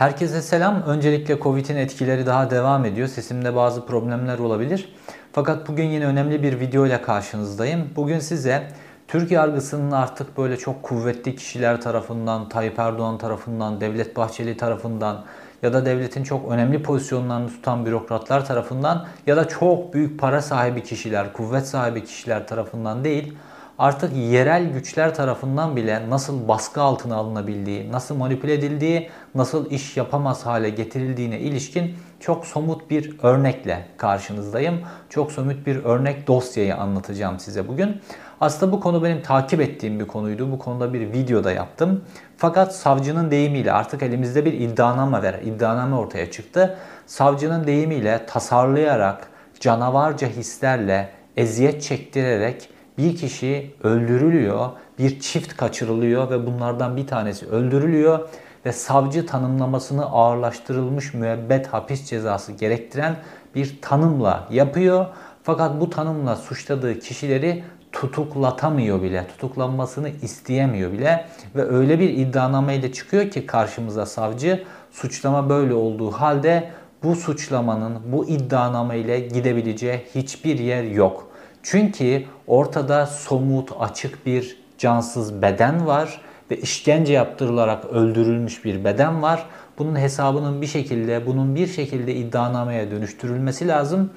Herkese 0.00 0.42
selam. 0.42 0.82
Öncelikle 0.82 1.38
Covid'in 1.40 1.76
etkileri 1.76 2.26
daha 2.26 2.50
devam 2.50 2.84
ediyor. 2.84 3.08
Sesimde 3.08 3.56
bazı 3.56 3.86
problemler 3.86 4.38
olabilir. 4.38 4.94
Fakat 5.32 5.68
bugün 5.68 5.84
yine 5.84 6.06
önemli 6.06 6.42
bir 6.42 6.60
video 6.60 6.86
ile 6.86 7.02
karşınızdayım. 7.02 7.88
Bugün 7.96 8.18
size 8.18 8.68
Türk 9.08 9.30
yargısının 9.30 9.90
artık 9.90 10.38
böyle 10.38 10.56
çok 10.56 10.82
kuvvetli 10.82 11.36
kişiler 11.36 11.80
tarafından, 11.80 12.48
Tayyip 12.48 12.78
Erdoğan 12.78 13.18
tarafından, 13.18 13.80
Devlet 13.80 14.16
Bahçeli 14.16 14.56
tarafından 14.56 15.24
ya 15.62 15.72
da 15.72 15.86
devletin 15.86 16.24
çok 16.24 16.52
önemli 16.52 16.82
pozisyonlarını 16.82 17.48
tutan 17.48 17.86
bürokratlar 17.86 18.46
tarafından 18.46 19.06
ya 19.26 19.36
da 19.36 19.48
çok 19.48 19.94
büyük 19.94 20.20
para 20.20 20.42
sahibi 20.42 20.82
kişiler, 20.82 21.32
kuvvet 21.32 21.66
sahibi 21.66 22.04
kişiler 22.04 22.46
tarafından 22.46 23.04
değil, 23.04 23.34
artık 23.80 24.16
yerel 24.16 24.72
güçler 24.72 25.14
tarafından 25.14 25.76
bile 25.76 26.10
nasıl 26.10 26.48
baskı 26.48 26.82
altına 26.82 27.16
alınabildiği, 27.16 27.92
nasıl 27.92 28.16
manipüle 28.16 28.54
edildiği, 28.54 29.10
nasıl 29.34 29.70
iş 29.70 29.96
yapamaz 29.96 30.46
hale 30.46 30.70
getirildiğine 30.70 31.38
ilişkin 31.38 31.94
çok 32.20 32.46
somut 32.46 32.90
bir 32.90 33.18
örnekle 33.22 33.86
karşınızdayım. 33.96 34.80
Çok 35.08 35.32
somut 35.32 35.66
bir 35.66 35.84
örnek 35.84 36.26
dosyayı 36.26 36.76
anlatacağım 36.76 37.40
size 37.40 37.68
bugün. 37.68 38.00
Aslında 38.40 38.72
bu 38.72 38.80
konu 38.80 39.04
benim 39.04 39.22
takip 39.22 39.60
ettiğim 39.60 40.00
bir 40.00 40.06
konuydu. 40.06 40.52
Bu 40.52 40.58
konuda 40.58 40.92
bir 40.92 41.12
videoda 41.12 41.52
yaptım. 41.52 42.04
Fakat 42.36 42.76
savcının 42.76 43.30
deyimiyle 43.30 43.72
artık 43.72 44.02
elimizde 44.02 44.44
bir 44.44 44.52
iddianame 44.52 45.22
ver, 45.22 45.34
iddianame 45.44 45.96
ortaya 45.96 46.30
çıktı. 46.30 46.78
Savcının 47.06 47.66
deyimiyle 47.66 48.26
tasarlayarak, 48.26 49.28
canavarca 49.60 50.28
hislerle, 50.28 51.08
eziyet 51.36 51.82
çektirerek 51.82 52.68
bir 53.00 53.16
kişi 53.16 53.70
öldürülüyor, 53.82 54.68
bir 54.98 55.20
çift 55.20 55.56
kaçırılıyor 55.56 56.30
ve 56.30 56.46
bunlardan 56.46 56.96
bir 56.96 57.06
tanesi 57.06 57.46
öldürülüyor 57.46 58.28
ve 58.66 58.72
savcı 58.72 59.26
tanımlamasını 59.26 60.04
ağırlaştırılmış 60.04 61.14
müebbet 61.14 61.66
hapis 61.66 62.04
cezası 62.04 62.52
gerektiren 62.52 63.16
bir 63.54 63.78
tanımla 63.82 64.48
yapıyor. 64.50 65.06
Fakat 65.42 65.80
bu 65.80 65.90
tanımla 65.90 66.36
suçladığı 66.36 66.98
kişileri 66.98 67.64
tutuklatamıyor 67.92 69.02
bile, 69.02 69.26
tutuklanmasını 69.28 70.08
isteyemiyor 70.22 70.92
bile 70.92 71.26
ve 71.56 71.62
öyle 71.62 71.98
bir 71.98 72.10
iddianameyle 72.10 72.92
çıkıyor 72.92 73.30
ki 73.30 73.46
karşımıza 73.46 74.06
savcı 74.06 74.64
suçlama 74.90 75.48
böyle 75.48 75.74
olduğu 75.74 76.10
halde 76.10 76.70
bu 77.02 77.16
suçlamanın 77.16 77.98
bu 78.12 78.28
iddianame 78.28 78.98
ile 78.98 79.20
gidebileceği 79.20 80.00
hiçbir 80.14 80.58
yer 80.58 80.82
yok. 80.82 81.29
Çünkü 81.62 82.24
ortada 82.46 83.06
somut, 83.06 83.72
açık 83.80 84.26
bir 84.26 84.56
cansız 84.78 85.42
beden 85.42 85.86
var 85.86 86.20
ve 86.50 86.56
işkence 86.56 87.12
yaptırılarak 87.12 87.84
öldürülmüş 87.84 88.64
bir 88.64 88.84
beden 88.84 89.22
var. 89.22 89.46
Bunun 89.78 89.96
hesabının 89.96 90.62
bir 90.62 90.66
şekilde, 90.66 91.26
bunun 91.26 91.54
bir 91.54 91.66
şekilde 91.66 92.14
iddianameye 92.14 92.90
dönüştürülmesi 92.90 93.68
lazım. 93.68 94.10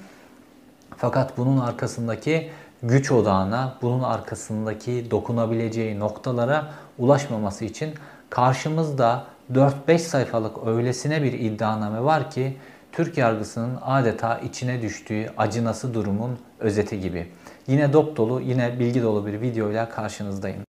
Fakat 0.98 1.38
bunun 1.38 1.58
arkasındaki 1.60 2.50
güç 2.84 3.12
odağına, 3.12 3.76
bunun 3.82 4.04
arkasındaki 4.04 5.12
dokunabileceği 5.12 6.00
noktalara 6.00 6.72
ulaşmaması 6.98 7.66
için 7.66 7.94
karşımızda 8.30 9.26
4-5 9.54 9.98
sayfalık 9.98 10.68
öylesine 10.68 11.24
bir 11.24 11.34
iddianame 11.34 12.04
var 12.04 12.32
ki 12.32 12.58
Türk 12.94 13.18
yargısının 13.18 13.80
adeta 13.82 14.40
içine 14.40 14.82
düştüğü 14.82 15.30
acınası 15.38 15.94
durumun 15.94 16.40
özeti 16.60 17.00
gibi. 17.00 17.32
Yine 17.68 17.94
dop 17.94 18.18
dolu, 18.18 18.42
yine 18.42 18.80
bilgi 18.80 19.04
dolu 19.04 19.28
bir 19.28 19.42
videoyla 19.42 19.90
karşınızdayım. 19.90 20.64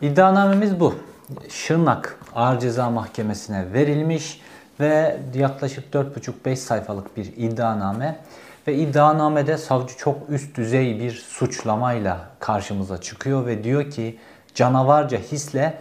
İddianamemiz 0.00 0.80
bu. 0.80 0.94
Şırnak 1.48 2.18
Ağır 2.34 2.60
Ceza 2.60 2.90
Mahkemesi'ne 2.90 3.72
verilmiş 3.72 4.40
ve 4.80 5.20
yaklaşık 5.34 5.94
4,5-5 5.94 6.56
sayfalık 6.56 7.16
bir 7.16 7.32
iddianame 7.36 8.20
ve 8.66 8.74
iddianamede 8.74 9.58
savcı 9.58 9.96
çok 9.96 10.30
üst 10.30 10.56
düzey 10.56 11.00
bir 11.00 11.10
suçlamayla 11.10 12.20
karşımıza 12.38 13.00
çıkıyor 13.00 13.46
ve 13.46 13.64
diyor 13.64 13.90
ki 13.90 14.18
canavarca 14.54 15.18
hisle 15.18 15.78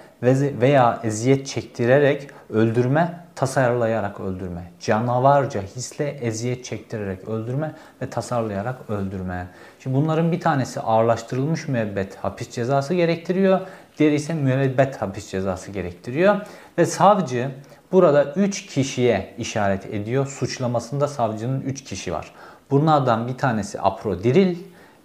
veya 0.61 0.99
eziyet 1.03 1.47
çektirerek 1.47 2.27
öldürme, 2.49 3.21
tasarlayarak 3.35 4.19
öldürme. 4.19 4.71
Canavarca 4.79 5.61
hisle 5.61 6.09
eziyet 6.09 6.65
çektirerek 6.65 7.27
öldürme 7.27 7.75
ve 8.01 8.09
tasarlayarak 8.09 8.89
öldürme. 8.89 9.47
Şimdi 9.79 9.95
bunların 9.95 10.31
bir 10.31 10.39
tanesi 10.39 10.79
ağırlaştırılmış 10.79 11.67
müebbet 11.67 12.15
hapis 12.15 12.49
cezası 12.49 12.93
gerektiriyor. 12.93 13.59
Diğeri 13.97 14.15
ise 14.15 14.33
müebbet 14.33 15.01
hapis 15.01 15.31
cezası 15.31 15.71
gerektiriyor. 15.71 16.35
Ve 16.77 16.85
savcı 16.85 17.51
burada 17.91 18.33
3 18.33 18.65
kişiye 18.65 19.33
işaret 19.37 19.85
ediyor. 19.85 20.27
Suçlamasında 20.27 21.07
savcının 21.07 21.61
3 21.61 21.83
kişi 21.83 22.13
var. 22.13 22.31
Bunlardan 22.71 23.27
bir 23.27 23.37
tanesi 23.37 23.81
Apro 23.81 24.23
Diril, 24.23 24.57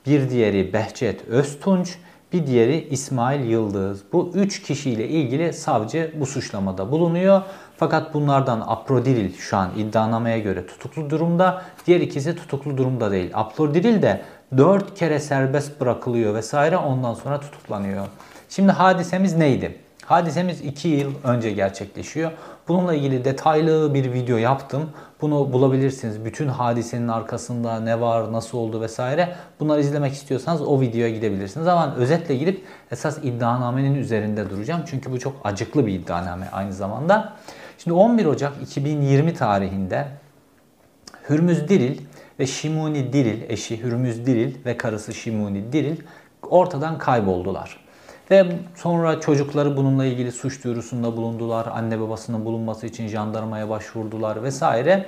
bir 0.07 0.31
diğeri 0.31 0.73
Behçet 0.73 1.29
Öztunç, 1.29 1.99
bir 2.33 2.47
diğeri 2.47 2.89
İsmail 2.91 3.45
Yıldız. 3.45 4.03
Bu 4.13 4.31
üç 4.35 4.63
kişiyle 4.63 5.09
ilgili 5.09 5.53
savcı 5.53 6.13
bu 6.21 6.27
suçlamada 6.27 6.91
bulunuyor. 6.91 7.43
Fakat 7.77 8.15
bunlardan 8.15 8.65
Aprodiril 8.67 9.37
şu 9.37 9.57
an 9.57 9.71
iddianamaya 9.77 10.39
göre 10.39 10.67
tutuklu 10.67 11.11
durumda. 11.11 11.63
Diğer 11.87 12.01
ikisi 12.01 12.37
tutuklu 12.37 12.77
durumda 12.77 13.11
değil. 13.11 13.31
Aprodiril 13.35 14.03
de 14.03 14.23
4 14.57 14.95
kere 14.95 15.21
serbest 15.21 15.81
bırakılıyor 15.81 16.35
vesaire 16.35 16.77
ondan 16.77 17.15
sonra 17.15 17.41
tutuklanıyor. 17.41 18.07
Şimdi 18.49 18.73
hadisemiz 18.73 19.37
neydi? 19.37 19.86
Hadisemiz 20.07 20.61
2 20.61 20.89
yıl 20.89 21.13
önce 21.25 21.51
gerçekleşiyor. 21.51 22.33
Bununla 22.69 22.95
ilgili 22.95 23.25
detaylı 23.25 23.95
bir 23.95 24.13
video 24.13 24.37
yaptım. 24.37 24.91
Bunu 25.21 25.53
bulabilirsiniz. 25.53 26.25
Bütün 26.25 26.49
hadisenin 26.49 27.09
arkasında 27.09 27.81
ne 27.81 28.01
var, 28.01 28.33
nasıl 28.33 28.59
oldu 28.59 28.81
vesaire. 28.81 29.37
Bunları 29.61 29.81
izlemek 29.81 30.13
istiyorsanız 30.13 30.63
o 30.63 30.81
videoya 30.81 31.11
gidebilirsiniz. 31.11 31.67
Ama 31.67 31.95
özetle 31.95 32.37
gidip 32.37 32.65
esas 32.91 33.19
iddianamenin 33.19 33.95
üzerinde 33.95 34.51
duracağım. 34.51 34.83
Çünkü 34.87 35.13
bu 35.13 35.19
çok 35.19 35.41
acıklı 35.45 35.87
bir 35.87 35.93
iddianame 35.93 36.49
aynı 36.53 36.73
zamanda. 36.73 37.33
Şimdi 37.79 37.95
11 37.95 38.27
Ocak 38.27 38.53
2020 38.63 39.35
tarihinde 39.35 40.07
Hürmüz 41.29 41.69
Diril 41.69 42.01
ve 42.39 42.47
Şimuni 42.47 43.13
Diril, 43.13 43.43
eşi 43.49 43.83
Hürmüz 43.83 44.27
Diril 44.27 44.65
ve 44.65 44.77
karısı 44.77 45.15
Şimuni 45.15 45.73
Diril 45.73 45.97
ortadan 46.43 46.99
kayboldular. 46.99 47.86
Ve 48.31 48.47
sonra 48.75 49.21
çocukları 49.21 49.77
bununla 49.77 50.05
ilgili 50.05 50.33
suç 50.33 50.65
duyurusunda 50.65 51.17
bulundular. 51.17 51.67
Anne 51.73 52.01
babasının 52.01 52.45
bulunması 52.45 52.87
için 52.87 53.09
jandarmaya 53.09 53.69
başvurdular 53.69 54.43
vesaire. 54.43 55.07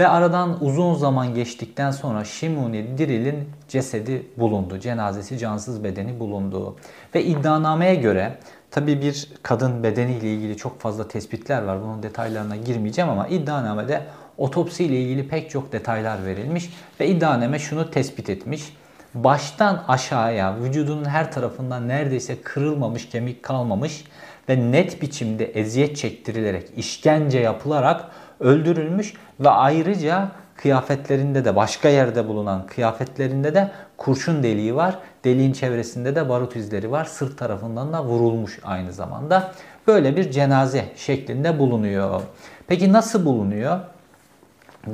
Ve 0.00 0.08
aradan 0.08 0.64
uzun 0.64 0.94
zaman 0.94 1.34
geçtikten 1.34 1.90
sonra 1.90 2.24
Şimuni 2.24 2.98
Diril'in 2.98 3.48
cesedi 3.68 4.26
bulundu. 4.36 4.78
Cenazesi 4.78 5.38
cansız 5.38 5.84
bedeni 5.84 6.20
bulundu. 6.20 6.76
Ve 7.14 7.24
iddianameye 7.24 7.94
göre 7.94 8.38
tabi 8.70 9.02
bir 9.02 9.28
kadın 9.42 9.82
bedeniyle 9.82 10.34
ilgili 10.34 10.56
çok 10.56 10.80
fazla 10.80 11.08
tespitler 11.08 11.62
var. 11.62 11.82
Bunun 11.82 12.02
detaylarına 12.02 12.56
girmeyeceğim 12.56 13.10
ama 13.10 13.28
iddianamede 13.28 14.02
otopsi 14.38 14.84
ile 14.84 15.00
ilgili 15.00 15.28
pek 15.28 15.50
çok 15.50 15.72
detaylar 15.72 16.24
verilmiş. 16.26 16.70
Ve 17.00 17.08
iddianame 17.08 17.58
şunu 17.58 17.90
tespit 17.90 18.30
etmiş 18.30 18.72
baştan 19.14 19.84
aşağıya 19.88 20.56
vücudunun 20.62 21.04
her 21.04 21.32
tarafından 21.32 21.88
neredeyse 21.88 22.42
kırılmamış 22.42 23.08
kemik 23.08 23.42
kalmamış 23.42 24.04
ve 24.48 24.72
net 24.72 25.02
biçimde 25.02 25.44
eziyet 25.44 25.96
çektirilerek, 25.96 26.68
işkence 26.76 27.38
yapılarak 27.38 28.04
öldürülmüş 28.40 29.14
ve 29.40 29.48
ayrıca 29.48 30.28
kıyafetlerinde 30.56 31.44
de 31.44 31.56
başka 31.56 31.88
yerde 31.88 32.28
bulunan 32.28 32.66
kıyafetlerinde 32.66 33.54
de 33.54 33.70
kurşun 33.96 34.42
deliği 34.42 34.74
var. 34.74 34.98
Deliğin 35.24 35.52
çevresinde 35.52 36.16
de 36.16 36.28
barut 36.28 36.56
izleri 36.56 36.90
var. 36.90 37.04
Sırt 37.04 37.38
tarafından 37.38 37.92
da 37.92 38.04
vurulmuş 38.04 38.58
aynı 38.64 38.92
zamanda. 38.92 39.52
Böyle 39.86 40.16
bir 40.16 40.30
cenaze 40.30 40.84
şeklinde 40.96 41.58
bulunuyor. 41.58 42.22
Peki 42.66 42.92
nasıl 42.92 43.24
bulunuyor? 43.24 43.80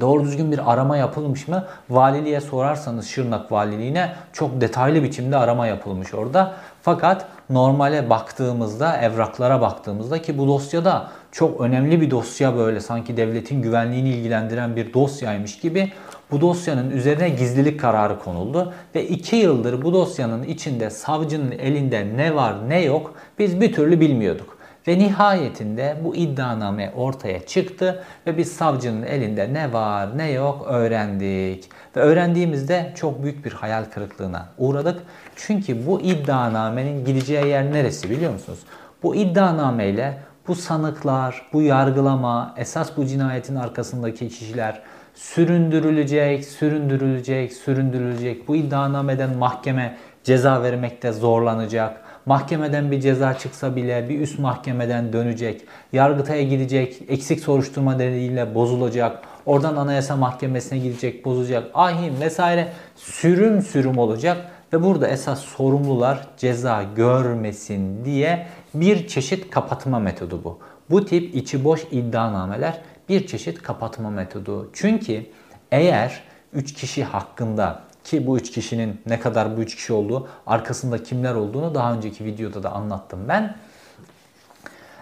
Doğru 0.00 0.24
düzgün 0.24 0.52
bir 0.52 0.72
arama 0.72 0.96
yapılmış 0.96 1.48
mı? 1.48 1.64
Valiliğe 1.90 2.40
sorarsanız 2.40 3.06
Şırnak 3.06 3.52
Valiliğine 3.52 4.12
çok 4.32 4.60
detaylı 4.60 5.02
biçimde 5.02 5.36
arama 5.36 5.66
yapılmış 5.66 6.14
orada. 6.14 6.52
Fakat 6.82 7.26
normale 7.50 8.10
baktığımızda, 8.10 8.96
evraklara 8.96 9.60
baktığımızda 9.60 10.22
ki 10.22 10.38
bu 10.38 10.48
dosyada 10.48 11.10
çok 11.32 11.60
önemli 11.60 12.00
bir 12.00 12.10
dosya 12.10 12.56
böyle 12.56 12.80
sanki 12.80 13.16
devletin 13.16 13.62
güvenliğini 13.62 14.08
ilgilendiren 14.08 14.76
bir 14.76 14.94
dosyaymış 14.94 15.60
gibi 15.60 15.92
bu 16.30 16.40
dosyanın 16.40 16.90
üzerine 16.90 17.28
gizlilik 17.28 17.80
kararı 17.80 18.18
konuldu 18.18 18.72
ve 18.94 19.06
2 19.06 19.36
yıldır 19.36 19.82
bu 19.82 19.92
dosyanın 19.92 20.42
içinde 20.42 20.90
savcının 20.90 21.50
elinde 21.50 22.06
ne 22.16 22.34
var 22.34 22.54
ne 22.68 22.80
yok 22.80 23.14
biz 23.38 23.60
bir 23.60 23.72
türlü 23.72 24.00
bilmiyorduk. 24.00 24.53
Ve 24.88 24.98
nihayetinde 24.98 25.96
bu 26.04 26.16
iddianame 26.16 26.92
ortaya 26.96 27.46
çıktı 27.46 28.04
ve 28.26 28.36
biz 28.36 28.52
savcının 28.52 29.02
elinde 29.02 29.54
ne 29.54 29.72
var 29.72 30.18
ne 30.18 30.30
yok 30.30 30.66
öğrendik. 30.68 31.68
Ve 31.96 32.00
öğrendiğimizde 32.00 32.92
çok 32.96 33.22
büyük 33.22 33.44
bir 33.44 33.52
hayal 33.52 33.84
kırıklığına 33.84 34.48
uğradık. 34.58 35.02
Çünkü 35.36 35.86
bu 35.86 36.00
iddianamenin 36.00 37.04
gideceği 37.04 37.46
yer 37.46 37.72
neresi 37.72 38.10
biliyor 38.10 38.32
musunuz? 38.32 38.58
Bu 39.02 39.14
iddianameyle 39.14 40.18
bu 40.48 40.54
sanıklar, 40.54 41.42
bu 41.52 41.62
yargılama, 41.62 42.54
esas 42.56 42.96
bu 42.96 43.06
cinayetin 43.06 43.56
arkasındaki 43.56 44.28
kişiler 44.28 44.82
süründürülecek, 45.14 46.44
süründürülecek, 46.44 47.52
süründürülecek. 47.52 48.48
Bu 48.48 48.56
iddianameden 48.56 49.36
mahkeme 49.36 49.96
ceza 50.24 50.62
vermekte 50.62 51.12
zorlanacak. 51.12 52.03
Mahkemeden 52.26 52.90
bir 52.90 53.00
ceza 53.00 53.38
çıksa 53.38 53.76
bile 53.76 54.08
bir 54.08 54.20
üst 54.20 54.38
mahkemeden 54.38 55.12
dönecek. 55.12 55.64
Yargıtay'a 55.92 56.42
gidecek, 56.42 57.02
eksik 57.08 57.40
soruşturma 57.40 57.94
nedeniyle 57.94 58.54
bozulacak. 58.54 59.18
Oradan 59.46 59.76
Anayasa 59.76 60.16
Mahkemesi'ne 60.16 60.78
gidecek, 60.78 61.24
bozacak. 61.24 61.70
Ahim 61.74 62.20
vesaire 62.20 62.72
sürüm 62.96 63.62
sürüm 63.62 63.98
olacak. 63.98 64.50
Ve 64.72 64.82
burada 64.82 65.08
esas 65.08 65.40
sorumlular 65.40 66.26
ceza 66.36 66.82
görmesin 66.96 68.04
diye 68.04 68.46
bir 68.74 69.08
çeşit 69.08 69.50
kapatma 69.50 69.98
metodu 69.98 70.44
bu. 70.44 70.58
Bu 70.90 71.04
tip 71.04 71.34
içi 71.34 71.64
boş 71.64 71.86
iddianameler 71.90 72.80
bir 73.08 73.26
çeşit 73.26 73.62
kapatma 73.62 74.10
metodu. 74.10 74.70
Çünkü 74.72 75.26
eğer 75.72 76.22
3 76.52 76.74
kişi 76.74 77.04
hakkında 77.04 77.82
ki 78.04 78.26
bu 78.26 78.38
üç 78.38 78.50
kişinin 78.50 79.00
ne 79.06 79.20
kadar 79.20 79.56
bu 79.56 79.60
üç 79.60 79.76
kişi 79.76 79.92
olduğu, 79.92 80.28
arkasında 80.46 81.02
kimler 81.02 81.34
olduğunu 81.34 81.74
daha 81.74 81.94
önceki 81.94 82.24
videoda 82.24 82.62
da 82.62 82.72
anlattım 82.72 83.20
ben. 83.28 83.56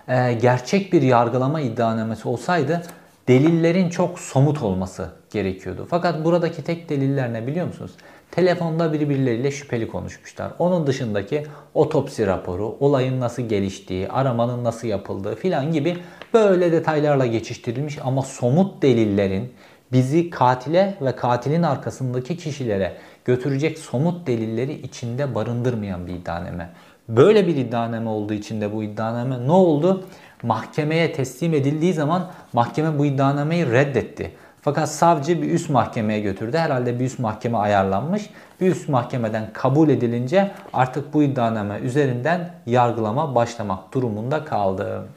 Ee, 0.09 0.33
gerçek 0.33 0.93
bir 0.93 1.03
yargılama 1.03 1.61
iddianamesi 1.61 2.29
olsaydı 2.29 2.83
delillerin 3.29 3.89
çok 3.91 4.19
somut 4.19 4.63
olması 4.63 5.09
gerekiyordu. 5.31 5.87
Fakat 5.91 6.25
buradaki 6.25 6.65
tek 6.65 6.89
deliller 6.89 7.33
ne 7.33 7.47
biliyor 7.47 7.67
musunuz? 7.67 7.93
Telefonda 8.31 8.93
birbirleriyle 8.93 9.51
şüpheli 9.51 9.89
konuşmuşlar. 9.89 10.53
Onun 10.59 10.87
dışındaki 10.87 11.47
otopsi 11.75 12.27
raporu, 12.27 12.77
olayın 12.81 13.21
nasıl 13.21 13.43
geliştiği, 13.43 14.09
aramanın 14.09 14.65
nasıl 14.65 14.89
yapıldığı 14.89 15.35
filan 15.35 15.73
gibi 15.73 15.99
böyle 16.35 16.73
detaylarla 16.73 17.27
geçiştirilmiş 17.27 17.99
ama 18.05 18.23
somut 18.23 18.83
delillerin 18.83 19.53
bizi 19.93 20.31
katile 20.31 20.95
ve 21.01 21.17
katilin 21.17 21.63
arkasındaki 21.63 22.37
kişilere 22.37 22.97
götürecek 23.25 23.79
somut 23.79 24.27
delilleri 24.27 24.73
içinde 24.73 25.35
barındırmayan 25.35 26.07
bir 26.07 26.13
iddianame. 26.13 26.71
Böyle 27.09 27.47
bir 27.47 27.57
iddianame 27.57 28.11
olduğu 28.11 28.33
için 28.33 28.61
de 28.61 28.73
bu 28.73 28.83
iddianame 28.83 29.47
ne 29.47 29.53
oldu? 29.53 30.05
Mahkemeye 30.43 31.13
teslim 31.13 31.55
edildiği 31.55 31.93
zaman 31.93 32.31
mahkeme 32.53 32.99
bu 32.99 33.07
iddianameyi 33.07 33.67
reddetti. 33.67 34.33
Fakat 34.63 34.89
savcı 34.89 35.43
bir 35.43 35.51
üst 35.51 35.71
mahkemeye 35.71 36.21
götürdü. 36.21 36.57
Herhalde 36.57 37.01
bir 37.01 37.05
üst 37.05 37.19
mahkeme 37.19 37.59
ayarlanmış. 37.59 38.31
Bir 38.61 38.71
üst 38.71 38.89
mahkemeden 38.89 39.53
kabul 39.53 39.89
edilince 39.89 40.51
artık 40.73 41.15
bu 41.15 41.23
iddianame 41.23 41.79
üzerinden 41.79 42.51
yargılama 42.67 43.35
başlamak 43.35 43.95
durumunda 43.95 44.45
kaldı. 44.45 45.09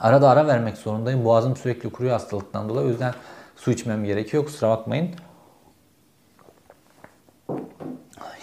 Arada 0.00 0.30
ara 0.30 0.46
vermek 0.46 0.76
zorundayım. 0.76 1.24
Boğazım 1.24 1.56
sürekli 1.56 1.90
kuruyor 1.90 2.12
hastalıktan 2.12 2.68
dolayı. 2.68 2.86
O 2.86 2.88
yüzden 2.90 3.14
su 3.64 3.70
içmem 3.70 4.04
gerekiyor. 4.04 4.44
Kusura 4.44 4.70
bakmayın. 4.70 5.10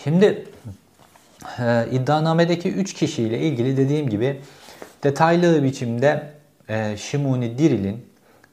Şimdi 0.03 0.47
e, 1.59 1.87
iddianamedeki 1.91 2.71
3 2.71 2.93
kişiyle 2.93 3.39
ilgili 3.39 3.77
dediğim 3.77 4.09
gibi 4.09 4.41
detaylı 5.03 5.63
biçimde 5.63 6.31
e, 6.69 6.97
Şimuni 6.97 7.57
Diril'in 7.57 8.05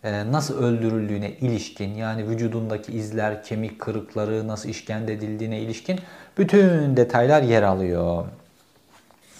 e, 0.04 0.32
nasıl 0.32 0.58
öldürüldüğüne 0.58 1.30
ilişkin 1.30 1.94
yani 1.94 2.28
vücudundaki 2.28 2.92
izler, 2.92 3.42
kemik 3.42 3.78
kırıkları 3.78 4.48
nasıl 4.48 4.68
işkence 4.68 5.12
edildiğine 5.12 5.60
ilişkin 5.60 6.00
bütün 6.38 6.96
detaylar 6.96 7.42
yer 7.42 7.62
alıyor. 7.62 8.24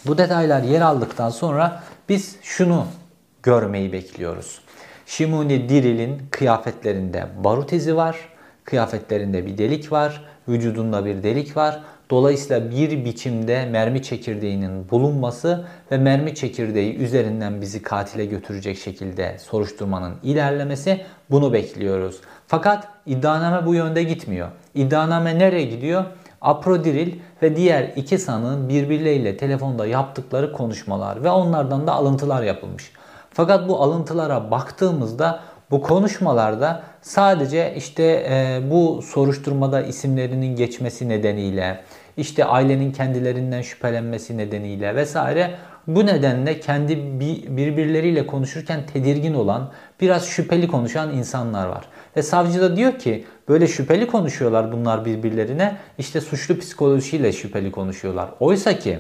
Bu 0.07 0.19
detaylar 0.19 0.63
yer 0.63 0.81
aldıktan 0.81 1.31
sonra 1.31 1.83
biz 2.09 2.37
şunu 2.43 2.87
görmeyi 3.43 3.93
bekliyoruz. 3.93 4.66
Şimuni 5.07 5.69
Diril'in 5.69 6.23
kıyafetlerinde 6.31 7.27
barut 7.45 7.73
izi 7.73 7.97
var, 7.97 8.17
kıyafetlerinde 8.65 9.47
bir 9.47 9.59
delik 9.59 9.93
var, 9.93 10.25
vücudunda 10.49 11.05
bir 11.05 11.23
delik 11.23 11.57
var. 11.57 11.81
Dolayısıyla 12.11 12.71
bir 12.71 13.05
biçimde 13.05 13.67
mermi 13.67 14.03
çekirdeğinin 14.03 14.91
bulunması 14.91 15.65
ve 15.93 15.99
mermi 15.99 16.35
çekirdeği 16.35 16.97
üzerinden 16.97 17.61
bizi 17.61 17.83
katile 17.83 18.27
götürecek 18.27 18.79
şekilde 18.79 19.39
soruşturmanın 19.39 20.15
ilerlemesi 20.23 21.01
bunu 21.31 21.53
bekliyoruz. 21.53 22.21
Fakat 22.47 22.89
iddianame 23.07 23.67
bu 23.67 23.75
yönde 23.75 24.03
gitmiyor. 24.03 24.49
İddianame 24.75 25.39
nereye 25.39 25.65
gidiyor? 25.65 26.05
Aprodiril 26.41 27.19
ve 27.43 27.57
diğer 27.57 27.93
iki 27.97 28.19
sanığın 28.19 28.69
birbirleriyle 28.69 29.37
telefonda 29.37 29.87
yaptıkları 29.87 30.53
konuşmalar 30.53 31.25
ve 31.25 31.31
onlardan 31.31 31.87
da 31.87 31.93
alıntılar 31.93 32.43
yapılmış. 32.43 32.96
Fakat 33.37 33.69
bu 33.69 33.83
alıntılara 33.83 34.51
baktığımızda 34.51 35.41
bu 35.71 35.83
konuşmalarda 35.83 36.83
sadece 37.03 37.75
işte 37.77 38.03
e, 38.03 38.61
bu 38.71 39.03
soruşturmada 39.03 39.83
isimlerinin 39.83 40.57
geçmesi 40.57 41.09
nedeniyle, 41.09 41.85
işte 42.17 42.45
ailenin 42.45 42.93
kendilerinden 42.93 43.63
şüphelenmesi 43.63 44.37
nedeniyle 44.39 44.95
vesaire 44.95 45.55
bu 45.87 46.07
nedenle 46.07 46.61
kendi 46.61 47.21
birbirleriyle 47.57 48.27
konuşurken 48.27 48.81
tedirgin 48.93 49.35
olan, 49.35 49.71
biraz 50.01 50.27
şüpheli 50.27 50.69
konuşan 50.69 51.13
insanlar 51.13 51.67
var. 51.67 51.85
Ve 52.17 52.23
savcı 52.23 52.61
da 52.61 52.77
diyor 52.77 52.99
ki 52.99 53.25
böyle 53.49 53.67
şüpheli 53.67 54.07
konuşuyorlar 54.07 54.73
bunlar 54.73 55.05
birbirlerine. 55.05 55.77
işte 55.99 56.21
suçlu 56.21 56.59
psikolojisiyle 56.59 57.33
şüpheli 57.33 57.71
konuşuyorlar. 57.71 58.31
Oysa 58.41 58.79
ki 58.79 58.99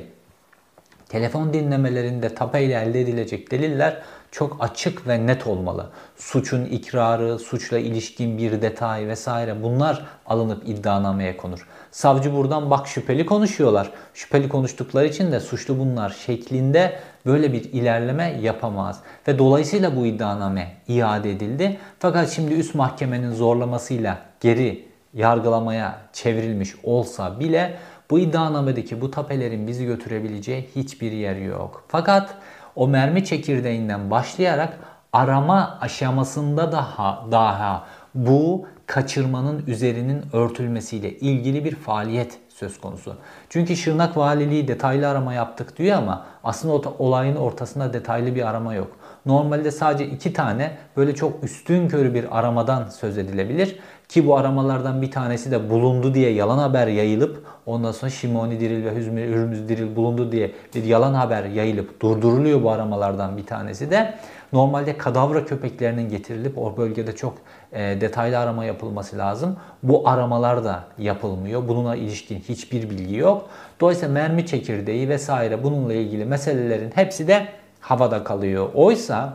telefon 1.16 1.52
dinlemelerinde 1.52 2.34
tapeyle 2.34 2.74
elde 2.74 3.00
edilecek 3.00 3.50
deliller 3.50 4.02
çok 4.30 4.56
açık 4.60 5.08
ve 5.08 5.26
net 5.26 5.46
olmalı. 5.46 5.90
Suçun 6.16 6.64
ikrarı, 6.64 7.38
suçla 7.38 7.78
ilişkin 7.78 8.38
bir 8.38 8.62
detay 8.62 9.08
vesaire 9.08 9.62
bunlar 9.62 10.06
alınıp 10.26 10.68
iddianameye 10.68 11.36
konur. 11.36 11.66
Savcı 11.90 12.36
buradan 12.36 12.70
bak 12.70 12.88
şüpheli 12.88 13.26
konuşuyorlar. 13.26 13.90
Şüpheli 14.14 14.48
konuştukları 14.48 15.06
için 15.06 15.32
de 15.32 15.40
suçlu 15.40 15.78
bunlar 15.78 16.10
şeklinde 16.26 16.98
böyle 17.26 17.52
bir 17.52 17.64
ilerleme 17.64 18.38
yapamaz. 18.42 19.00
Ve 19.28 19.38
dolayısıyla 19.38 19.96
bu 19.96 20.06
iddianame 20.06 20.76
iade 20.88 21.30
edildi. 21.30 21.78
Fakat 21.98 22.30
şimdi 22.30 22.54
üst 22.54 22.74
mahkemenin 22.74 23.32
zorlamasıyla 23.32 24.18
geri 24.40 24.86
yargılamaya 25.14 25.98
çevrilmiş 26.12 26.74
olsa 26.84 27.40
bile 27.40 27.76
bu 28.10 28.18
iddianamedeki 28.18 29.00
bu 29.00 29.10
tapelerin 29.10 29.66
bizi 29.66 29.86
götürebileceği 29.86 30.68
hiçbir 30.76 31.12
yer 31.12 31.36
yok. 31.36 31.84
Fakat 31.88 32.34
o 32.74 32.88
mermi 32.88 33.24
çekirdeğinden 33.24 34.10
başlayarak 34.10 34.78
arama 35.12 35.78
aşamasında 35.80 36.72
daha 36.72 37.26
daha 37.30 37.86
bu 38.14 38.66
kaçırmanın 38.86 39.64
üzerinin 39.66 40.22
örtülmesiyle 40.32 41.18
ilgili 41.18 41.64
bir 41.64 41.74
faaliyet 41.74 42.38
söz 42.58 42.80
konusu. 42.80 43.14
Çünkü 43.48 43.76
Şırnak 43.76 44.16
Valiliği 44.16 44.68
detaylı 44.68 45.08
arama 45.08 45.34
yaptık 45.34 45.78
diyor 45.78 45.98
ama 45.98 46.26
aslında 46.44 46.90
olayın 46.98 47.36
ortasında 47.36 47.92
detaylı 47.92 48.34
bir 48.34 48.48
arama 48.48 48.74
yok. 48.74 48.88
Normalde 49.26 49.70
sadece 49.70 50.06
iki 50.06 50.32
tane 50.32 50.76
böyle 50.96 51.14
çok 51.14 51.44
üstün 51.44 51.88
körü 51.88 52.14
bir 52.14 52.38
aramadan 52.38 52.88
söz 52.88 53.18
edilebilir. 53.18 53.78
Ki 54.08 54.26
bu 54.26 54.36
aramalardan 54.36 55.02
bir 55.02 55.10
tanesi 55.10 55.50
de 55.50 55.70
bulundu 55.70 56.14
diye 56.14 56.30
yalan 56.30 56.58
haber 56.58 56.86
yayılıp 56.86 57.46
ondan 57.66 57.92
sonra 57.92 58.10
Şimoni 58.10 58.60
Diril 58.60 58.84
ve 58.84 58.94
Hürmüz 58.94 59.68
Diril 59.68 59.96
bulundu 59.96 60.32
diye 60.32 60.52
bir 60.74 60.84
yalan 60.84 61.14
haber 61.14 61.44
yayılıp 61.44 62.00
durduruluyor 62.02 62.62
bu 62.62 62.70
aramalardan 62.70 63.36
bir 63.36 63.46
tanesi 63.46 63.90
de. 63.90 64.14
Normalde 64.52 64.98
kadavra 64.98 65.44
köpeklerinin 65.44 66.08
getirilip 66.08 66.58
o 66.58 66.76
bölgede 66.76 67.16
çok 67.16 67.34
e, 67.72 68.00
detaylı 68.00 68.38
arama 68.38 68.64
yapılması 68.64 69.18
lazım. 69.18 69.56
Bu 69.82 70.08
aramalar 70.08 70.64
da 70.64 70.84
yapılmıyor. 70.98 71.68
Bununla 71.68 71.96
ilişkin 71.96 72.40
hiçbir 72.40 72.90
bilgi 72.90 73.16
yok. 73.16 73.48
Dolayısıyla 73.80 74.14
mermi 74.14 74.46
çekirdeği 74.46 75.08
vesaire 75.08 75.64
bununla 75.64 75.94
ilgili 75.94 76.24
meselelerin 76.24 76.90
hepsi 76.94 77.28
de 77.28 77.48
havada 77.80 78.24
kalıyor. 78.24 78.68
Oysa 78.74 79.32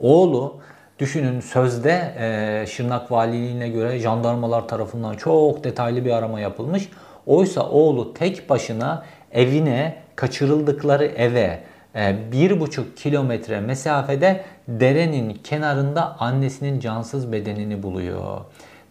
oğlu 0.00 0.60
Düşünün 1.00 1.40
sözde 1.40 2.14
e, 2.18 2.66
Şırnak 2.66 3.12
Valiliğine 3.12 3.68
göre 3.68 3.98
jandarmalar 3.98 4.68
tarafından 4.68 5.14
çok 5.14 5.64
detaylı 5.64 6.04
bir 6.04 6.10
arama 6.10 6.40
yapılmış. 6.40 6.88
Oysa 7.26 7.68
oğlu 7.68 8.14
tek 8.14 8.50
başına 8.50 9.04
evine 9.32 9.96
kaçırıldıkları 10.16 11.04
eve 11.04 11.60
e, 11.96 12.32
bir 12.32 12.60
buçuk 12.60 12.96
kilometre 12.96 13.60
mesafede 13.60 14.44
derenin 14.68 15.34
kenarında 15.34 16.20
annesinin 16.20 16.80
cansız 16.80 17.32
bedenini 17.32 17.82
buluyor. 17.82 18.40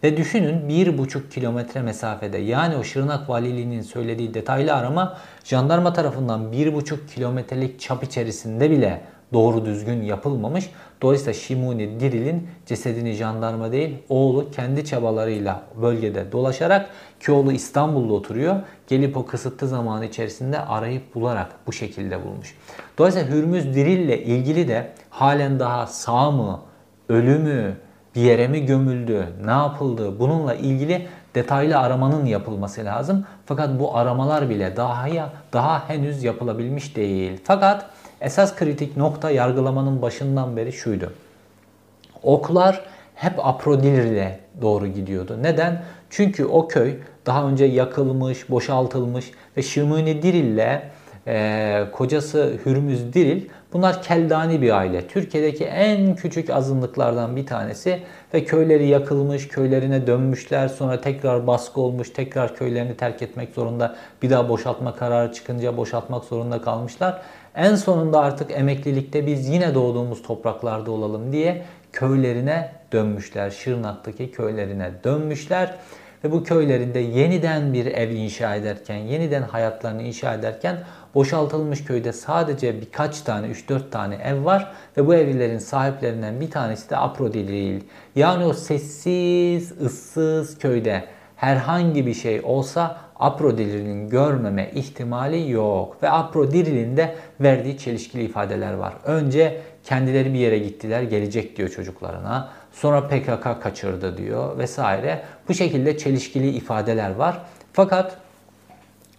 Ve 0.04 0.16
düşünün 0.16 0.68
1,5 0.68 1.28
kilometre 1.28 1.82
mesafede 1.82 2.38
yani 2.38 2.76
o 2.76 2.84
Şırnak 2.84 3.28
Valiliği'nin 3.28 3.82
söylediği 3.82 4.34
detaylı 4.34 4.74
arama 4.74 5.18
jandarma 5.44 5.92
tarafından 5.92 6.52
1,5 6.52 7.06
kilometrelik 7.14 7.80
çap 7.80 8.04
içerisinde 8.04 8.70
bile 8.70 9.00
doğru 9.32 9.64
düzgün 9.64 10.02
yapılmamış. 10.02 10.70
Dolayısıyla 11.02 11.32
Şimuni 11.32 12.00
Diril'in 12.00 12.48
cesedini 12.66 13.12
jandarma 13.12 13.72
değil 13.72 13.98
oğlu 14.08 14.50
kendi 14.50 14.84
çabalarıyla 14.84 15.62
bölgede 15.82 16.32
dolaşarak 16.32 16.90
ki 17.20 17.32
oğlu 17.32 17.52
İstanbul'da 17.52 18.12
oturuyor. 18.12 18.56
Gelip 18.86 19.16
o 19.16 19.26
kısıtlı 19.26 19.68
zamanı 19.68 20.04
içerisinde 20.04 20.60
arayıp 20.60 21.14
bularak 21.14 21.50
bu 21.66 21.72
şekilde 21.72 22.24
bulmuş. 22.24 22.54
Dolayısıyla 22.98 23.28
Hürmüz 23.28 23.74
Diril'le 23.74 24.26
ilgili 24.26 24.68
de 24.68 24.92
halen 25.10 25.60
daha 25.60 25.86
sağ 25.86 26.30
mı, 26.30 26.60
ölü 27.08 27.38
mü, 27.38 27.76
bir 28.14 28.20
yere 28.20 28.48
mi 28.48 28.66
gömüldü, 28.66 29.26
ne 29.44 29.50
yapıldı 29.50 30.18
bununla 30.18 30.54
ilgili 30.54 31.06
detaylı 31.34 31.78
aramanın 31.78 32.26
yapılması 32.26 32.84
lazım. 32.84 33.26
Fakat 33.46 33.80
bu 33.80 33.96
aramalar 33.96 34.50
bile 34.50 34.76
daha 34.76 35.08
ya 35.08 35.30
daha 35.52 35.88
henüz 35.88 36.24
yapılabilmiş 36.24 36.96
değil. 36.96 37.40
Fakat 37.44 37.90
esas 38.20 38.56
kritik 38.56 38.96
nokta 38.96 39.30
yargılamanın 39.30 40.02
başından 40.02 40.56
beri 40.56 40.72
şuydu. 40.72 41.12
Oklar 42.22 42.84
hep 43.14 43.46
Aprodir 43.46 44.04
ile 44.04 44.40
doğru 44.62 44.86
gidiyordu. 44.86 45.38
Neden? 45.42 45.82
Çünkü 46.10 46.44
o 46.44 46.68
köy 46.68 46.94
daha 47.26 47.48
önce 47.48 47.64
yakılmış, 47.64 48.50
boşaltılmış 48.50 49.30
ve 49.56 49.62
Şimuni 49.62 50.22
Diril 50.22 50.44
ile 50.44 50.90
e, 51.26 51.84
kocası 51.92 52.52
Hürmüz 52.66 53.12
Diril 53.12 53.48
bunlar 53.72 54.02
Keldani 54.02 54.62
bir 54.62 54.78
aile. 54.78 55.08
Türkiye'deki 55.08 55.64
en 55.64 56.14
küçük 56.14 56.50
azınlıklardan 56.50 57.36
bir 57.36 57.46
tanesi 57.46 57.98
ve 58.34 58.44
köyleri 58.44 58.86
yakılmış, 58.86 59.48
köylerine 59.48 60.06
dönmüşler. 60.06 60.68
Sonra 60.68 61.00
tekrar 61.00 61.46
baskı 61.46 61.80
olmuş, 61.80 62.10
tekrar 62.10 62.56
köylerini 62.56 62.96
terk 62.96 63.22
etmek 63.22 63.54
zorunda. 63.54 63.96
Bir 64.22 64.30
daha 64.30 64.48
boşaltma 64.48 64.96
kararı 64.96 65.32
çıkınca 65.32 65.76
boşaltmak 65.76 66.24
zorunda 66.24 66.62
kalmışlar. 66.62 67.22
En 67.54 67.74
sonunda 67.74 68.20
artık 68.20 68.50
emeklilikte 68.50 69.26
biz 69.26 69.48
yine 69.48 69.74
doğduğumuz 69.74 70.22
topraklarda 70.22 70.90
olalım 70.90 71.32
diye 71.32 71.64
köylerine 71.92 72.72
dönmüşler. 72.92 73.50
Şırnak'taki 73.50 74.30
köylerine 74.30 74.90
dönmüşler. 75.04 75.74
Ve 76.24 76.32
bu 76.32 76.44
köylerinde 76.44 76.98
yeniden 76.98 77.72
bir 77.72 77.86
ev 77.86 78.10
inşa 78.10 78.54
ederken, 78.54 78.96
yeniden 78.96 79.42
hayatlarını 79.42 80.02
inşa 80.02 80.34
ederken 80.34 80.78
boşaltılmış 81.14 81.84
köyde 81.84 82.12
sadece 82.12 82.80
birkaç 82.80 83.20
tane, 83.20 83.46
3-4 83.46 83.90
tane 83.90 84.14
ev 84.14 84.44
var 84.44 84.72
ve 84.96 85.06
bu 85.06 85.14
evlerin 85.14 85.58
sahiplerinden 85.58 86.40
bir 86.40 86.50
tanesi 86.50 86.90
de 86.90 86.96
Aprodil 86.96 87.48
değil. 87.48 87.84
Yani 88.16 88.44
o 88.44 88.52
sessiz, 88.52 89.72
ıssız 89.82 90.58
köyde 90.58 91.04
herhangi 91.36 92.06
bir 92.06 92.14
şey 92.14 92.40
olsa 92.44 93.00
Aprodil'in 93.20 94.08
görmeme 94.08 94.70
ihtimali 94.74 95.50
yok. 95.50 96.02
Ve 96.02 96.10
Aprodil'in 96.10 96.96
de 96.96 97.14
verdiği 97.40 97.78
çelişkili 97.78 98.24
ifadeler 98.24 98.72
var. 98.72 98.94
Önce 99.04 99.60
kendileri 99.84 100.34
bir 100.34 100.38
yere 100.38 100.58
gittiler, 100.58 101.02
gelecek 101.02 101.56
diyor 101.56 101.68
çocuklarına. 101.68 102.48
Sonra 102.72 103.08
PKK 103.08 103.62
kaçırdı 103.62 104.16
diyor 104.16 104.58
vesaire. 104.58 105.22
Bu 105.48 105.54
şekilde 105.54 105.98
çelişkili 105.98 106.48
ifadeler 106.50 107.14
var. 107.14 107.38
Fakat 107.72 108.16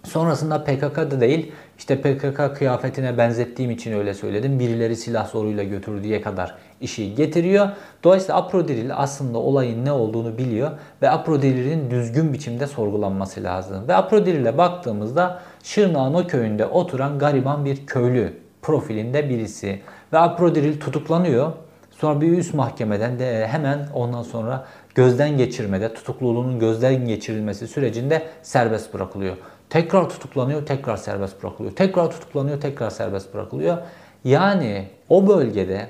sonrasında 0.03 0.63
PKK'da 0.63 1.21
değil, 1.21 1.51
işte 1.77 2.01
PKK 2.01 2.57
kıyafetine 2.57 3.17
benzettiğim 3.17 3.71
için 3.71 3.93
öyle 3.93 4.13
söyledim. 4.13 4.59
Birileri 4.59 4.95
silah 4.95 5.27
zoruyla 5.31 5.63
götürdüğü 5.63 6.21
kadar 6.21 6.55
işi 6.81 7.15
getiriyor. 7.15 7.69
Dolayısıyla 8.03 8.35
Aprodiril 8.35 8.91
aslında 8.95 9.37
olayın 9.37 9.85
ne 9.85 9.91
olduğunu 9.91 10.37
biliyor 10.37 10.71
ve 11.01 11.09
Aprodiril'in 11.09 11.91
düzgün 11.91 12.33
biçimde 12.33 12.67
sorgulanması 12.67 13.43
lazım. 13.43 13.87
Ve 13.87 13.95
Aprodiril'e 13.95 14.57
baktığımızda 14.57 15.41
Şırnak'ın 15.63 16.13
o 16.13 16.27
köyünde 16.27 16.65
oturan 16.65 17.19
gariban 17.19 17.65
bir 17.65 17.85
köylü 17.85 18.33
profilinde 18.61 19.29
birisi. 19.29 19.81
Ve 20.13 20.17
Aprodiril 20.17 20.79
tutuklanıyor. 20.79 21.51
Sonra 21.91 22.21
bir 22.21 22.37
üst 22.37 22.53
mahkemeden 22.53 23.19
de 23.19 23.47
hemen 23.47 23.87
ondan 23.93 24.23
sonra 24.23 24.65
gözden 24.95 25.37
geçirmede, 25.37 25.93
tutukluluğunun 25.93 26.59
gözden 26.59 27.07
geçirilmesi 27.07 27.67
sürecinde 27.67 28.23
serbest 28.41 28.93
bırakılıyor. 28.93 29.37
Tekrar 29.71 30.09
tutuklanıyor, 30.09 30.65
tekrar 30.65 30.97
serbest 30.97 31.43
bırakılıyor. 31.43 31.75
Tekrar 31.75 32.11
tutuklanıyor, 32.11 32.61
tekrar 32.61 32.89
serbest 32.89 33.33
bırakılıyor. 33.33 33.77
Yani 34.23 34.87
o 35.09 35.27
bölgede 35.27 35.89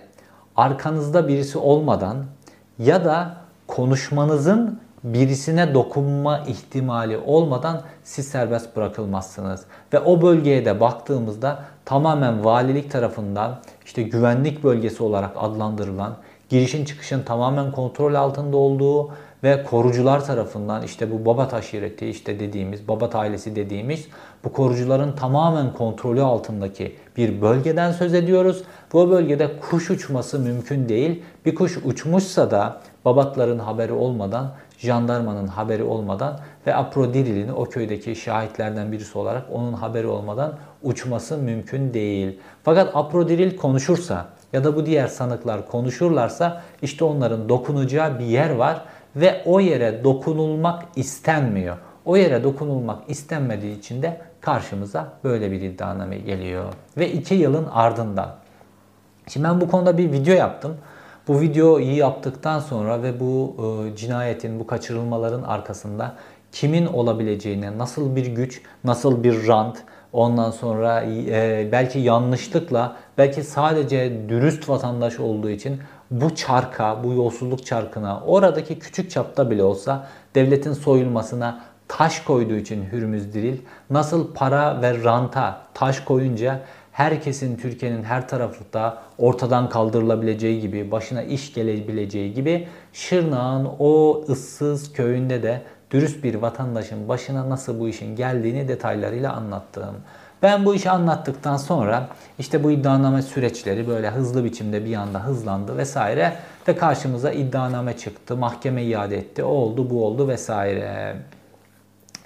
arkanızda 0.55 1.27
birisi 1.27 1.57
olmadan 1.57 2.17
ya 2.79 3.05
da 3.05 3.38
konuşmanızın 3.67 4.79
birisine 5.03 5.73
dokunma 5.73 6.39
ihtimali 6.39 7.17
olmadan 7.17 7.81
siz 8.03 8.27
serbest 8.27 8.75
bırakılmazsınız. 8.75 9.63
Ve 9.93 10.00
o 10.00 10.21
bölgeye 10.21 10.65
de 10.65 10.79
baktığımızda 10.79 11.63
tamamen 11.85 12.45
valilik 12.45 12.91
tarafından 12.91 13.59
işte 13.85 14.03
güvenlik 14.03 14.63
bölgesi 14.63 15.03
olarak 15.03 15.31
adlandırılan, 15.35 16.17
girişin 16.51 16.86
çıkışın 16.86 17.24
tamamen 17.24 17.72
kontrol 17.72 18.13
altında 18.13 18.58
olduğu 18.58 19.10
ve 19.43 19.63
korucular 19.63 20.25
tarafından 20.25 20.84
işte 20.84 21.12
bu 21.12 21.25
Babat 21.25 21.53
aşireti 21.53 22.08
işte 22.08 22.39
dediğimiz 22.39 22.88
Babat 22.88 23.15
ailesi 23.15 23.55
dediğimiz 23.55 24.08
bu 24.43 24.53
korucuların 24.53 25.12
tamamen 25.12 25.74
kontrolü 25.74 26.22
altındaki 26.22 26.96
bir 27.17 27.41
bölgeden 27.41 27.91
söz 27.91 28.13
ediyoruz. 28.13 28.63
Bu 28.93 29.12
bölgede 29.12 29.60
kuş 29.60 29.89
uçması 29.89 30.39
mümkün 30.39 30.89
değil. 30.89 31.24
Bir 31.46 31.55
kuş 31.55 31.77
uçmuşsa 31.77 32.51
da 32.51 32.81
Babatların 33.05 33.60
haberi 33.60 33.93
olmadan, 33.93 34.51
jandarmanın 34.77 35.48
haberi 35.48 35.84
olmadan 35.84 36.39
ve 36.67 36.75
Aprodirili'nin 36.75 37.53
o 37.53 37.65
köydeki 37.65 38.15
şahitlerden 38.15 38.91
birisi 38.91 39.17
olarak 39.17 39.46
onun 39.51 39.74
haberi 39.74 40.08
olmadan 40.08 40.53
uçması 40.84 41.38
mümkün 41.38 41.93
değil. 41.93 42.39
Fakat 42.63 42.96
Aprodiril 42.96 43.58
konuşursa 43.58 44.27
ya 44.53 44.63
da 44.63 44.75
bu 44.75 44.86
diğer 44.86 45.08
sanıklar 45.08 45.67
konuşurlarsa 45.67 46.62
işte 46.81 47.05
onların 47.05 47.50
dokunacağı 47.50 48.20
bir 48.20 48.25
yer 48.25 48.50
var 48.50 48.81
ve 49.15 49.41
o 49.46 49.60
yere 49.60 50.03
dokunulmak 50.03 50.84
istenmiyor. 50.96 51.77
O 52.05 52.17
yere 52.17 52.43
dokunulmak 52.43 53.10
istenmediği 53.10 53.79
için 53.79 54.01
de 54.01 54.22
karşımıza 54.41 55.13
böyle 55.24 55.51
bir 55.51 55.62
iddianame 55.62 56.17
geliyor. 56.17 56.74
Ve 56.98 57.12
iki 57.12 57.36
yılın 57.36 57.65
ardından. 57.72 58.36
Şimdi 59.27 59.48
ben 59.48 59.62
bu 59.62 59.70
konuda 59.70 59.98
bir 59.98 60.12
video 60.12 60.34
yaptım. 60.34 60.77
Bu 61.27 61.41
videoyu 61.41 61.98
yaptıktan 61.98 62.60
sonra 62.60 63.03
ve 63.03 63.20
bu 63.20 63.55
e, 63.60 63.96
cinayetin, 63.96 64.60
bu 64.60 64.67
kaçırılmaların 64.67 65.43
arkasında 65.43 66.15
kimin 66.51 66.86
olabileceğine, 66.86 67.77
nasıl 67.77 68.15
bir 68.15 68.25
güç, 68.25 68.62
nasıl 68.84 69.24
bir 69.24 69.48
rant, 69.48 69.84
ondan 70.13 70.51
sonra 70.51 71.03
e, 71.03 71.70
belki 71.72 72.00
yanlışlıkla, 72.00 72.96
belki 73.18 73.44
sadece 73.44 74.30
dürüst 74.30 74.70
vatandaş 74.70 75.20
olduğu 75.20 75.50
için 75.50 75.80
bu 76.12 76.36
çarka, 76.36 77.03
bu 77.03 77.13
yolsuzluk 77.13 77.65
çarkına 77.65 78.22
oradaki 78.25 78.80
küçük 78.80 79.12
çapta 79.12 79.51
bile 79.51 79.63
olsa 79.63 80.08
devletin 80.36 80.74
soyulmasına 80.74 81.62
taş 81.88 82.20
koyduğu 82.20 82.56
için 82.56 82.86
Hürmüz 82.91 83.34
Diril 83.34 83.58
nasıl 83.89 84.34
para 84.34 84.82
ve 84.82 85.03
ranta 85.03 85.62
taş 85.74 86.00
koyunca 86.00 86.60
herkesin 86.91 87.58
Türkiye'nin 87.58 88.03
her 88.03 88.27
tarafında 88.27 88.98
ortadan 89.18 89.70
kaldırılabileceği 89.70 90.62
gibi, 90.62 90.91
başına 90.91 91.24
iş 91.24 91.53
gelebileceği 91.53 92.34
gibi 92.34 92.68
Şırnak'ın 92.94 93.70
o 93.80 94.24
ıssız 94.30 94.94
köyünde 94.94 95.44
de 95.44 95.62
dürüst 95.91 96.24
bir 96.24 96.36
vatandaşın 96.36 97.07
başına 97.07 97.50
nasıl 97.50 97.79
bu 97.79 97.89
işin 97.89 98.15
geldiğini 98.15 98.67
detaylarıyla 98.67 99.33
anlattım. 99.33 99.95
Ben 100.41 100.65
bu 100.65 100.75
işi 100.75 100.89
anlattıktan 100.89 101.57
sonra 101.57 102.07
işte 102.39 102.63
bu 102.63 102.71
iddianame 102.71 103.21
süreçleri 103.21 103.88
böyle 103.88 104.10
hızlı 104.10 104.43
biçimde 104.43 104.86
bir 104.86 104.95
anda 104.95 105.25
hızlandı 105.25 105.77
vesaire 105.77 106.33
ve 106.67 106.75
karşımıza 106.75 107.31
iddianame 107.31 107.98
çıktı. 107.98 108.38
Mahkeme 108.38 108.83
iade 108.83 109.17
etti. 109.17 109.43
O 109.43 109.48
oldu, 109.48 109.89
bu 109.89 110.05
oldu 110.05 110.27
vesaire. 110.27 111.15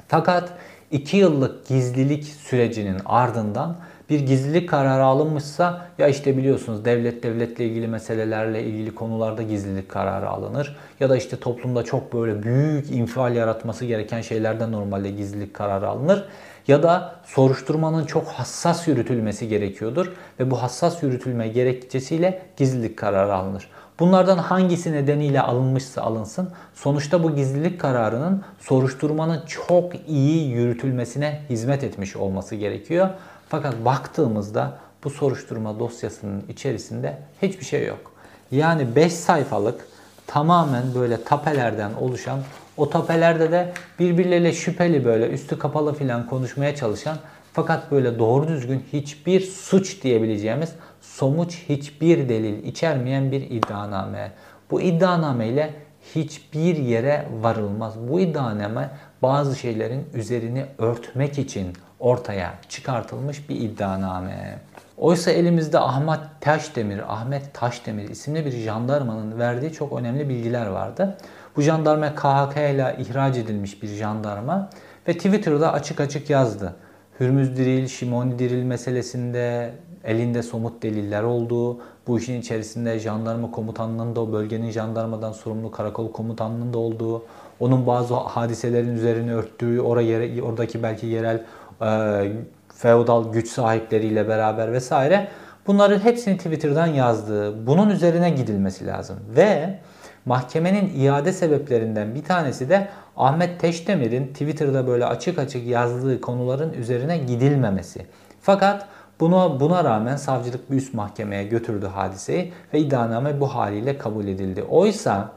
Fakat 0.08 0.50
2 0.92 1.18
yıllık 1.18 1.68
gizlilik 1.68 2.24
sürecinin 2.24 2.98
ardından 3.06 3.76
bir 4.10 4.20
gizlilik 4.20 4.70
kararı 4.70 5.04
alınmışsa 5.04 5.88
ya 5.98 6.08
işte 6.08 6.38
biliyorsunuz 6.38 6.86
devlet 6.86 7.24
devletle 7.24 7.66
ilgili 7.66 7.88
meselelerle 7.88 8.64
ilgili 8.64 8.96
konularda 8.96 9.42
gizlilik 9.42 9.90
kararı 9.90 10.30
alınır. 10.30 10.76
Ya 11.00 11.10
da 11.10 11.18
işte 11.18 11.38
toplumda 11.38 11.84
çok 11.84 12.14
böyle 12.14 12.44
büyük 12.44 12.92
infial 12.92 13.36
yaratması 13.36 13.86
gereken 13.86 14.22
şeylerden 14.22 14.72
normalde 14.72 15.12
gizlilik 15.12 15.54
kararı 15.54 15.88
alınır. 15.88 16.26
Ya 16.68 16.84
da 16.84 17.16
soruşturmanın 17.26 18.06
çok 18.06 18.28
hassas 18.28 18.88
yürütülmesi 18.88 19.48
gerekiyordur 19.48 20.12
ve 20.40 20.52
bu 20.52 20.64
hassas 20.64 21.04
yürütülme 21.04 21.48
gerekçesiyle 21.48 22.42
gizlilik 22.58 22.98
kararı 22.98 23.36
alınır. 23.36 23.70
Bunlardan 24.00 24.38
hangisi 24.38 24.94
nedeniyle 24.94 25.42
alınmışsa 25.42 26.02
alınsın 26.02 26.50
sonuçta 26.74 27.24
bu 27.24 27.36
gizlilik 27.36 27.82
kararının 27.82 28.44
soruşturmanın 28.60 29.46
çok 29.48 29.94
iyi 30.08 30.50
yürütülmesine 30.50 31.42
hizmet 31.50 31.84
etmiş 31.84 32.16
olması 32.16 32.56
gerekiyor. 32.56 33.10
Fakat 33.50 33.86
baktığımızda 33.86 34.78
bu 35.04 35.10
soruşturma 35.10 35.80
dosyasının 35.80 36.44
içerisinde 36.50 37.18
hiçbir 37.42 37.66
şey 37.66 37.86
yok. 37.86 38.12
Yani 38.52 38.96
5 38.96 39.14
sayfalık 39.14 39.88
tamamen 40.28 40.84
böyle 40.96 41.24
tapelerden 41.24 41.94
oluşan 41.94 42.40
o 42.78 42.90
tapelerde 42.90 43.52
de 43.52 43.74
birbirleriyle 44.00 44.54
şüpheli 44.54 45.06
böyle 45.06 45.30
üstü 45.30 45.60
kapalı 45.60 45.94
filan 45.94 46.28
konuşmaya 46.28 46.76
çalışan 46.76 47.18
fakat 47.54 47.92
böyle 47.92 48.20
doğru 48.20 48.48
düzgün 48.48 48.84
hiçbir 48.94 49.42
suç 49.42 50.04
diyebileceğimiz 50.04 50.72
somuç 51.02 51.64
hiçbir 51.70 52.30
delil 52.30 52.64
içermeyen 52.64 53.32
bir 53.32 53.42
iddianame. 53.42 54.32
Bu 54.72 54.82
iddianame 54.82 55.48
ile 55.48 55.74
hiçbir 56.16 56.78
yere 56.78 57.28
varılmaz. 57.42 57.94
Bu 58.10 58.20
iddianame 58.20 58.90
bazı 59.22 59.56
şeylerin 59.56 60.06
üzerini 60.14 60.66
örtmek 60.78 61.40
için 61.40 61.74
ortaya 62.06 62.54
çıkartılmış 62.70 63.50
bir 63.50 63.56
iddianame. 63.56 64.60
Oysa 64.98 65.32
elimizde 65.32 65.80
Ahmet 65.80 66.20
Taşdemir, 66.42 67.14
Ahmet 67.14 67.54
Taşdemir 67.54 68.10
isimli 68.10 68.46
bir 68.46 68.52
jandarmanın 68.52 69.40
verdiği 69.40 69.74
çok 69.74 70.00
önemli 70.00 70.30
bilgiler 70.30 70.68
vardı. 70.68 71.18
Bu 71.56 71.62
jandarma 71.62 72.16
KHK 72.16 72.58
ile 72.58 72.96
ihraç 73.00 73.38
edilmiş 73.38 73.84
bir 73.84 73.88
jandarma 73.88 74.70
ve 75.08 75.14
Twitter'da 75.14 75.74
açık 75.74 76.00
açık 76.00 76.30
yazdı. 76.30 76.76
Hürmüz 77.20 77.58
Diril, 77.58 77.88
Şimoni 77.88 78.40
Diril 78.40 78.64
meselesinde 78.64 79.74
elinde 80.04 80.44
somut 80.44 80.84
deliller 80.84 81.24
olduğu, 81.24 81.80
bu 82.08 82.20
işin 82.20 82.42
içerisinde 82.42 83.00
jandarma 83.00 83.52
komutanlığının 83.52 84.16
da 84.16 84.22
o 84.22 84.32
bölgenin 84.32 84.72
jandarmadan 84.72 85.32
sorumlu 85.32 85.72
karakol 85.72 86.12
komutanlığının 86.12 86.74
da 86.74 86.78
olduğu, 86.78 87.26
onun 87.60 87.88
bazı 87.88 88.14
hadiselerin 88.14 88.96
üzerine 88.96 89.34
örttüğü, 89.34 89.82
oraya, 89.82 90.44
oradaki 90.44 90.84
belki 90.84 91.08
yerel 91.08 91.44
e, 91.82 92.32
feodal 92.76 93.32
güç 93.32 93.48
sahipleriyle 93.48 94.28
beraber 94.28 94.74
vesaire 94.74 95.28
bunların 95.68 96.00
hepsini 96.00 96.38
Twitter'dan 96.38 96.88
yazdığı, 96.88 97.68
bunun 97.68 97.90
üzerine 97.90 98.30
gidilmesi 98.30 98.88
lazım. 98.88 99.20
Ve 99.36 99.80
mahkemenin 100.26 101.00
iade 101.00 101.34
sebeplerinden 101.34 102.16
bir 102.16 102.24
tanesi 102.24 102.70
de 102.70 102.88
Ahmet 103.18 103.60
Teşdemir'in 103.60 104.28
Twitter'da 104.28 104.88
böyle 104.88 105.06
açık 105.06 105.40
açık 105.40 105.68
yazdığı 105.68 106.22
konuların 106.22 106.74
üzerine 106.74 107.18
gidilmemesi. 107.18 108.06
Fakat 108.42 108.88
Buna, 109.20 109.60
buna 109.60 109.84
rağmen 109.84 110.16
savcılık 110.16 110.72
bir 110.72 110.78
üst 110.78 110.94
mahkemeye 110.94 111.44
götürdü 111.44 111.86
hadiseyi 111.86 112.54
ve 112.74 112.80
iddianame 112.80 113.40
bu 113.40 113.56
haliyle 113.56 113.98
kabul 113.98 114.28
edildi. 114.28 114.64
Oysa 114.64 115.32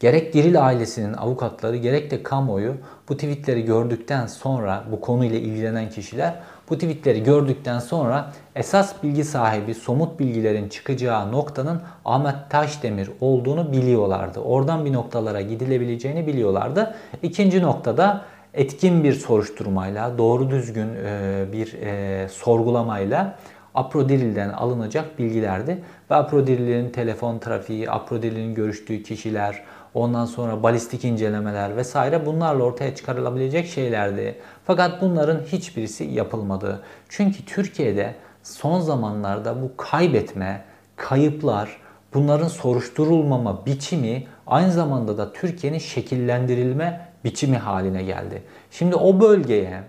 gerek 0.00 0.34
Diril 0.34 0.66
ailesinin 0.66 1.12
avukatları 1.12 1.76
gerek 1.76 2.10
de 2.10 2.22
kamuoyu 2.22 2.74
bu 3.08 3.14
tweetleri 3.14 3.64
gördükten 3.64 4.26
sonra 4.26 4.84
bu 4.92 5.00
konuyla 5.00 5.38
ilgilenen 5.38 5.90
kişiler 5.90 6.34
bu 6.70 6.74
tweetleri 6.74 7.22
gördükten 7.22 7.78
sonra 7.78 8.32
esas 8.56 9.02
bilgi 9.02 9.24
sahibi 9.24 9.74
somut 9.74 10.20
bilgilerin 10.20 10.68
çıkacağı 10.68 11.32
noktanın 11.32 11.82
Ahmet 12.04 12.34
Taşdemir 12.50 13.10
olduğunu 13.20 13.72
biliyorlardı. 13.72 14.40
Oradan 14.40 14.84
bir 14.84 14.92
noktalara 14.92 15.40
gidilebileceğini 15.40 16.26
biliyorlardı. 16.26 16.94
İkinci 17.22 17.62
noktada 17.62 18.24
etkin 18.54 19.04
bir 19.04 19.12
soruşturmayla, 19.12 20.18
doğru 20.18 20.50
düzgün 20.50 20.88
e, 21.06 21.44
bir 21.52 21.72
e, 21.72 22.28
sorgulamayla 22.28 23.38
Aprodiril'den 23.74 24.48
alınacak 24.48 25.18
bilgilerdi. 25.18 25.82
Ve 26.10 26.14
Aprodiril'in 26.14 26.90
telefon 26.90 27.38
trafiği, 27.38 27.90
Aprodiril'in 27.90 28.54
görüştüğü 28.54 29.02
kişiler, 29.02 29.64
ondan 29.94 30.24
sonra 30.24 30.62
balistik 30.62 31.04
incelemeler 31.04 31.76
vesaire 31.76 32.26
bunlarla 32.26 32.62
ortaya 32.62 32.94
çıkarılabilecek 32.94 33.66
şeylerdi. 33.66 34.38
Fakat 34.66 35.02
bunların 35.02 35.40
hiçbirisi 35.40 36.04
yapılmadı. 36.04 36.82
Çünkü 37.08 37.44
Türkiye'de 37.44 38.14
son 38.42 38.80
zamanlarda 38.80 39.62
bu 39.62 39.76
kaybetme, 39.76 40.64
kayıplar, 40.96 41.76
bunların 42.14 42.48
soruşturulmama 42.48 43.66
biçimi 43.66 44.26
aynı 44.46 44.72
zamanda 44.72 45.18
da 45.18 45.32
Türkiye'nin 45.32 45.78
şekillendirilme 45.78 47.08
biçimi 47.24 47.56
haline 47.56 48.02
geldi. 48.02 48.42
Şimdi 48.70 48.96
o 48.96 49.20
bölgeye 49.20 49.82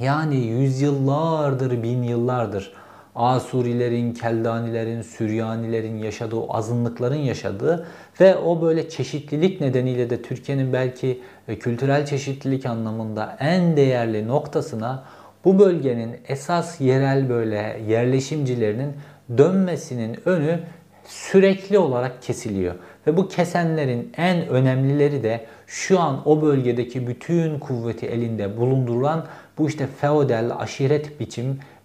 yani 0.00 0.36
yüzyıllardır, 0.36 1.82
bin 1.82 2.02
yıllardır 2.02 2.72
Asurilerin, 3.14 4.14
Keldanilerin, 4.14 5.02
Süryanilerin 5.02 5.96
yaşadığı, 5.96 6.44
azınlıkların 6.48 7.16
yaşadığı 7.16 7.86
ve 8.20 8.36
o 8.36 8.62
böyle 8.62 8.88
çeşitlilik 8.88 9.60
nedeniyle 9.60 10.10
de 10.10 10.22
Türkiye'nin 10.22 10.72
belki 10.72 11.20
e, 11.48 11.58
kültürel 11.58 12.06
çeşitlilik 12.06 12.66
anlamında 12.66 13.36
en 13.40 13.76
değerli 13.76 14.28
noktasına 14.28 15.04
bu 15.44 15.58
bölgenin 15.58 16.16
esas 16.28 16.80
yerel 16.80 17.28
böyle 17.28 17.80
yerleşimcilerinin 17.88 18.92
dönmesinin 19.38 20.16
önü 20.24 20.60
sürekli 21.04 21.78
olarak 21.78 22.22
kesiliyor. 22.22 22.74
Ve 23.06 23.16
bu 23.16 23.28
kesenlerin 23.28 24.12
en 24.16 24.48
önemlileri 24.48 25.22
de 25.22 25.46
şu 25.66 26.00
an 26.00 26.28
o 26.28 26.42
bölgedeki 26.42 27.06
bütün 27.06 27.58
kuvveti 27.58 28.06
elinde 28.06 28.56
bulundurulan 28.56 29.26
bu 29.58 29.68
işte 29.68 29.86
feodal 30.00 30.50
aşiret 30.58 31.20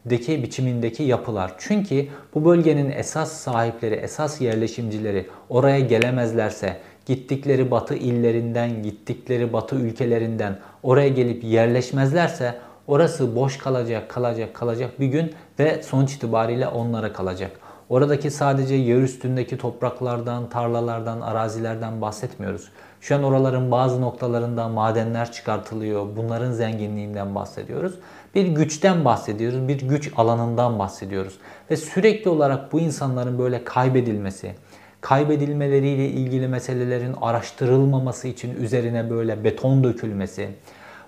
biçimdeki 0.10 0.43
biçimindeki 0.43 1.04
yapılar. 1.04 1.54
Çünkü 1.58 2.08
bu 2.34 2.46
bölgenin 2.46 2.91
esas 2.91 3.32
sahipleri, 3.32 3.96
esas 3.96 4.41
yerleşimcileri 4.41 5.28
oraya 5.50 5.80
gelemezlerse, 5.80 6.78
gittikleri 7.06 7.72
batı 7.72 7.96
illerinden, 7.96 8.84
gittikleri 8.84 9.54
batı 9.54 9.76
ülkelerinden 9.76 10.60
oraya 10.84 11.10
gelip 11.10 11.43
yerleşmezlerse 11.43 12.56
orası 12.88 13.36
boş 13.36 13.58
kalacak, 13.58 14.10
kalacak, 14.10 14.54
kalacak 14.54 15.00
bir 15.00 15.08
gün 15.08 15.34
ve 15.60 15.84
sonuç 15.84 16.13
itibariyle 16.13 16.67
onlara 16.67 17.13
kalacak. 17.13 17.52
Oradaki 17.89 18.32
sadece 18.32 18.76
yer 18.76 19.02
üstündeki 19.02 19.58
topraklardan, 19.58 20.50
tarlalardan, 20.50 21.22
arazilerden 21.22 22.02
bahsetmiyoruz. 22.02 22.70
Şu 23.02 23.15
an 23.15 23.24
oraların 23.24 23.72
bazı 23.72 24.02
noktalarında 24.02 24.67
madenler 24.67 25.32
çıkartılıyor. 25.32 26.08
Bunların 26.15 26.52
zenginliğinden 26.52 27.36
bahsediyoruz. 27.36 27.93
Bir 28.38 28.47
güçten 28.47 29.06
bahsediyoruz. 29.06 29.67
Bir 29.67 29.80
güç 29.80 30.12
alanından 30.17 30.80
bahsediyoruz. 30.80 31.38
Ve 31.71 31.78
sürekli 31.78 32.30
olarak 32.30 32.73
bu 32.73 32.80
insanların 32.80 33.39
böyle 33.39 33.63
kaybedilmesi, 33.63 34.56
kaybedilmeleriyle 35.02 36.08
ilgili 36.08 36.47
meselelerin 36.47 37.15
araştırılmaması 37.21 38.28
için 38.28 38.56
üzerine 38.56 39.10
böyle 39.10 39.43
beton 39.43 39.84
dökülmesi, 39.84 40.50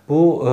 bu 0.09 0.43
e, 0.47 0.49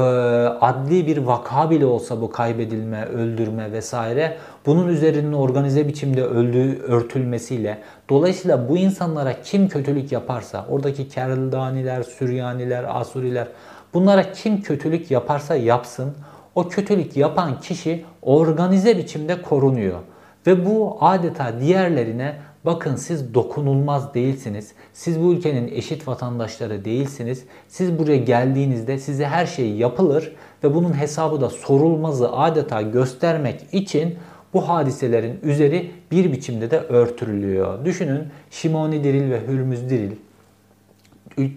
adli 0.60 1.06
bir 1.06 1.16
vaka 1.16 1.70
bile 1.70 1.86
olsa 1.86 2.20
bu 2.20 2.30
kaybedilme, 2.30 3.04
öldürme 3.04 3.72
vesaire 3.72 4.36
bunun 4.66 4.88
üzerinin 4.88 5.32
organize 5.32 5.88
biçimde 5.88 6.24
öldüğü 6.24 6.82
örtülmesiyle 6.82 7.78
dolayısıyla 8.10 8.68
bu 8.68 8.76
insanlara 8.76 9.42
kim 9.42 9.68
kötülük 9.68 10.12
yaparsa 10.12 10.66
oradaki 10.70 11.08
Keldaniler, 11.08 12.02
Süryaniler, 12.02 13.00
Asuriler 13.00 13.48
bunlara 13.94 14.32
kim 14.32 14.62
kötülük 14.62 15.10
yaparsa 15.10 15.56
yapsın 15.56 16.14
o 16.56 16.68
kötülük 16.68 17.16
yapan 17.16 17.60
kişi 17.60 18.04
organize 18.22 18.98
biçimde 18.98 19.42
korunuyor. 19.42 19.98
Ve 20.46 20.66
bu 20.66 20.98
adeta 21.00 21.60
diğerlerine 21.60 22.36
Bakın 22.66 22.96
siz 22.96 23.34
dokunulmaz 23.34 24.14
değilsiniz. 24.14 24.72
Siz 24.92 25.20
bu 25.20 25.32
ülkenin 25.32 25.68
eşit 25.68 26.08
vatandaşları 26.08 26.84
değilsiniz. 26.84 27.44
Siz 27.68 27.98
buraya 27.98 28.16
geldiğinizde 28.16 28.98
size 28.98 29.26
her 29.26 29.46
şey 29.46 29.74
yapılır 29.74 30.32
ve 30.64 30.74
bunun 30.74 31.00
hesabı 31.00 31.40
da 31.40 31.50
sorulmazı 31.50 32.32
adeta 32.32 32.82
göstermek 32.82 33.60
için 33.72 34.18
bu 34.54 34.68
hadiselerin 34.68 35.40
üzeri 35.42 35.90
bir 36.10 36.32
biçimde 36.32 36.70
de 36.70 36.78
örtülüyor. 36.78 37.84
Düşünün 37.84 38.22
Şimoni 38.50 39.04
Diril 39.04 39.30
ve 39.30 39.46
Hürmüz 39.46 39.90
Diril 39.90 40.12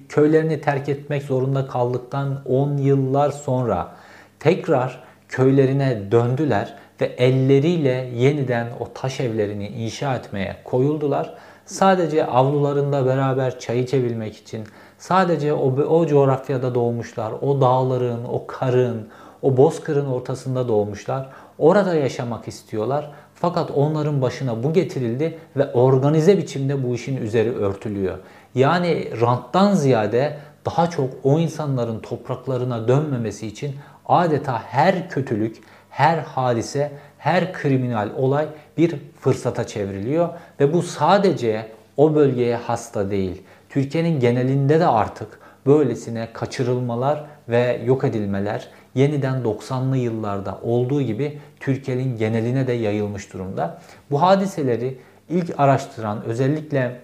köylerini 0.10 0.62
terk 0.62 0.90
etmek 0.90 1.24
zorunda 1.24 1.68
kaldıktan 1.68 2.42
10 2.46 2.78
yıllar 2.78 3.32
sonra 3.32 3.92
tekrar 4.40 5.04
köylerine 5.30 6.12
döndüler 6.12 6.76
ve 7.02 7.06
elleriyle 7.06 8.10
yeniden 8.16 8.68
o 8.80 8.94
taş 8.94 9.20
evlerini 9.20 9.68
inşa 9.68 10.16
etmeye 10.16 10.56
koyuldular. 10.64 11.34
Sadece 11.66 12.26
avlularında 12.26 13.06
beraber 13.06 13.60
çay 13.60 13.80
içebilmek 13.80 14.38
için, 14.38 14.64
sadece 14.98 15.54
o, 15.54 15.72
o 15.72 16.08
coğrafyada 16.08 16.76
doğmuşlar, 16.76 17.32
o 17.42 17.62
dağların, 17.62 18.24
o 18.26 18.48
karın, 18.48 19.08
o 19.42 19.58
bozkırın 19.58 20.06
ortasında 20.06 20.68
doğmuşlar. 20.68 21.30
Orada 21.58 21.96
yaşamak 21.96 22.48
istiyorlar. 22.48 23.12
Fakat 23.36 23.72
onların 23.72 24.22
başına 24.22 24.64
bu 24.64 24.74
getirildi 24.74 25.38
ve 25.58 25.72
organize 25.72 26.38
biçimde 26.38 26.84
bu 26.84 26.96
işin 26.96 27.18
üzeri 27.18 27.56
örtülüyor. 27.56 28.18
Yani 28.56 29.08
ranttan 29.22 29.74
ziyade 29.74 30.38
daha 30.66 30.90
çok 30.90 31.10
o 31.24 31.40
insanların 31.40 32.00
topraklarına 32.00 32.88
dönmemesi 32.88 33.48
için 33.48 33.76
adeta 34.10 34.64
her 34.64 35.10
kötülük, 35.10 35.58
her 35.90 36.18
hadise, 36.18 36.92
her 37.18 37.54
kriminal 37.54 38.10
olay 38.18 38.48
bir 38.78 38.96
fırsata 39.20 39.68
çevriliyor 39.68 40.30
ve 40.60 40.74
bu 40.74 40.82
sadece 40.82 41.68
o 41.98 42.16
bölgeye 42.16 42.56
hasta 42.56 43.12
değil. 43.12 43.42
Türkiye'nin 43.70 44.20
genelinde 44.20 44.80
de 44.80 44.88
artık 44.88 45.40
böylesine 45.66 46.28
kaçırılmalar 46.34 47.26
ve 47.50 47.82
yok 47.86 48.04
edilmeler 48.04 48.68
yeniden 48.96 49.42
90'lı 49.42 49.98
yıllarda 49.98 50.60
olduğu 50.64 51.02
gibi 51.02 51.40
Türkiye'nin 51.60 52.18
geneline 52.18 52.68
de 52.68 52.74
yayılmış 52.74 53.34
durumda. 53.34 53.82
Bu 54.12 54.22
hadiseleri 54.22 54.98
ilk 55.30 55.60
araştıran 55.60 56.24
özellikle 56.24 57.00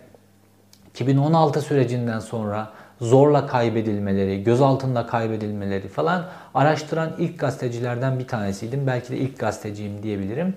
2016 0.89 1.61
sürecinden 1.61 2.19
sonra 2.19 2.69
zorla 3.01 3.47
kaybedilmeleri, 3.47 4.43
gözaltında 4.43 5.07
kaybedilmeleri 5.07 5.87
falan 5.87 6.25
araştıran 6.53 7.11
ilk 7.17 7.39
gazetecilerden 7.39 8.19
bir 8.19 8.27
tanesiydim. 8.27 8.87
Belki 8.87 9.09
de 9.09 9.17
ilk 9.17 9.39
gazeteciyim 9.39 10.03
diyebilirim. 10.03 10.53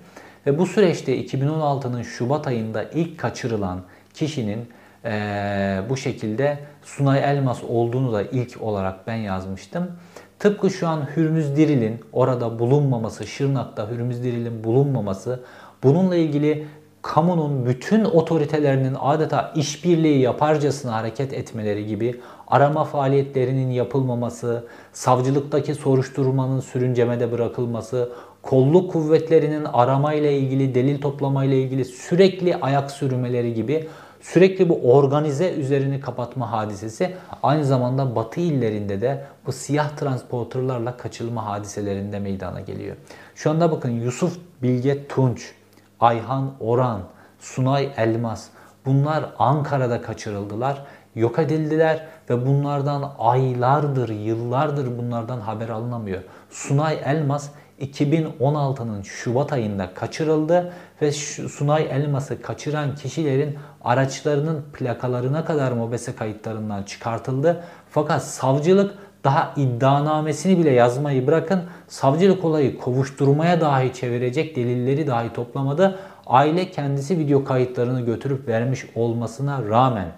Ve 0.46 0.58
bu 0.58 0.66
süreçte 0.66 1.24
2016'nın 1.24 2.02
Şubat 2.02 2.46
ayında 2.46 2.82
ilk 2.82 3.18
kaçırılan 3.18 3.80
kişinin 4.14 4.68
ee, 5.04 5.80
bu 5.88 5.96
şekilde 5.96 6.58
Sunay 6.82 7.18
Elmas 7.18 7.64
olduğunu 7.64 8.12
da 8.12 8.22
ilk 8.22 8.62
olarak 8.62 9.06
ben 9.06 9.16
yazmıştım. 9.16 9.92
Tıpkı 10.38 10.70
şu 10.70 10.88
an 10.88 11.08
Hürmüz 11.16 11.56
Diril'in 11.56 12.00
orada 12.12 12.58
bulunmaması, 12.58 13.26
Şırnak'ta 13.26 13.90
Hürmüz 13.90 14.24
Diril'in 14.24 14.64
bulunmaması, 14.64 15.40
bununla 15.82 16.16
ilgili 16.16 16.66
kamunun 17.02 17.66
bütün 17.66 18.04
otoritelerinin 18.04 18.96
adeta 19.00 19.52
işbirliği 19.56 20.20
yaparcasına 20.20 20.92
hareket 20.92 21.32
etmeleri 21.32 21.86
gibi 21.86 22.20
arama 22.48 22.84
faaliyetlerinin 22.84 23.70
yapılmaması, 23.70 24.64
savcılıktaki 24.92 25.74
soruşturmanın 25.74 26.60
sürüncemede 26.60 27.32
bırakılması, 27.32 28.12
kolluk 28.42 28.92
kuvvetlerinin 28.92 29.64
arama 29.64 30.14
ile 30.14 30.38
ilgili, 30.38 30.74
delil 30.74 31.00
toplama 31.00 31.44
ile 31.44 31.62
ilgili 31.62 31.84
sürekli 31.84 32.56
ayak 32.56 32.90
sürmeleri 32.90 33.54
gibi 33.54 33.88
sürekli 34.20 34.68
bu 34.68 34.92
organize 34.92 35.54
üzerini 35.54 36.00
kapatma 36.00 36.52
hadisesi 36.52 37.14
aynı 37.42 37.64
zamanda 37.64 38.16
batı 38.16 38.40
illerinde 38.40 39.00
de 39.00 39.24
bu 39.46 39.52
siyah 39.52 39.96
transporterlarla 39.96 40.96
kaçılma 40.96 41.46
hadiselerinde 41.46 42.18
meydana 42.18 42.60
geliyor. 42.60 42.96
Şu 43.34 43.50
anda 43.50 43.70
bakın 43.70 43.90
Yusuf 43.90 44.38
Bilge 44.62 45.08
Tunç, 45.08 45.54
Ayhan 46.00 46.50
Oran, 46.60 47.00
Sunay 47.38 47.92
Elmas 47.96 48.48
bunlar 48.86 49.24
Ankara'da 49.38 50.02
kaçırıldılar, 50.02 50.82
yok 51.14 51.38
edildiler 51.38 52.06
ve 52.30 52.46
bunlardan 52.46 53.12
aylardır, 53.18 54.08
yıllardır 54.08 54.98
bunlardan 54.98 55.40
haber 55.40 55.68
alınamıyor. 55.68 56.22
Sunay 56.50 57.00
Elmas 57.04 57.48
2016'nın 57.80 59.02
Şubat 59.02 59.52
ayında 59.52 59.94
kaçırıldı 59.94 60.72
ve 61.02 61.12
Sunay 61.12 61.88
Elmas'ı 61.90 62.42
kaçıran 62.42 62.94
kişilerin 62.94 63.58
araçlarının 63.84 64.64
plakalarına 64.72 65.44
kadar 65.44 65.72
mobese 65.72 66.16
kayıtlarından 66.16 66.82
çıkartıldı. 66.82 67.64
Fakat 67.90 68.24
savcılık 68.24 68.94
daha 69.24 69.54
iddianamesini 69.56 70.58
bile 70.58 70.70
yazmayı 70.70 71.26
bırakın 71.26 71.62
savcılık 71.88 72.44
olayı 72.44 72.78
kovuşturmaya 72.78 73.60
dahi 73.60 73.92
çevirecek 73.92 74.56
delilleri 74.56 75.06
dahi 75.06 75.32
toplamadı. 75.32 75.98
Aile 76.26 76.70
kendisi 76.70 77.18
video 77.18 77.44
kayıtlarını 77.44 78.00
götürüp 78.00 78.48
vermiş 78.48 78.86
olmasına 78.94 79.62
rağmen 79.68 80.08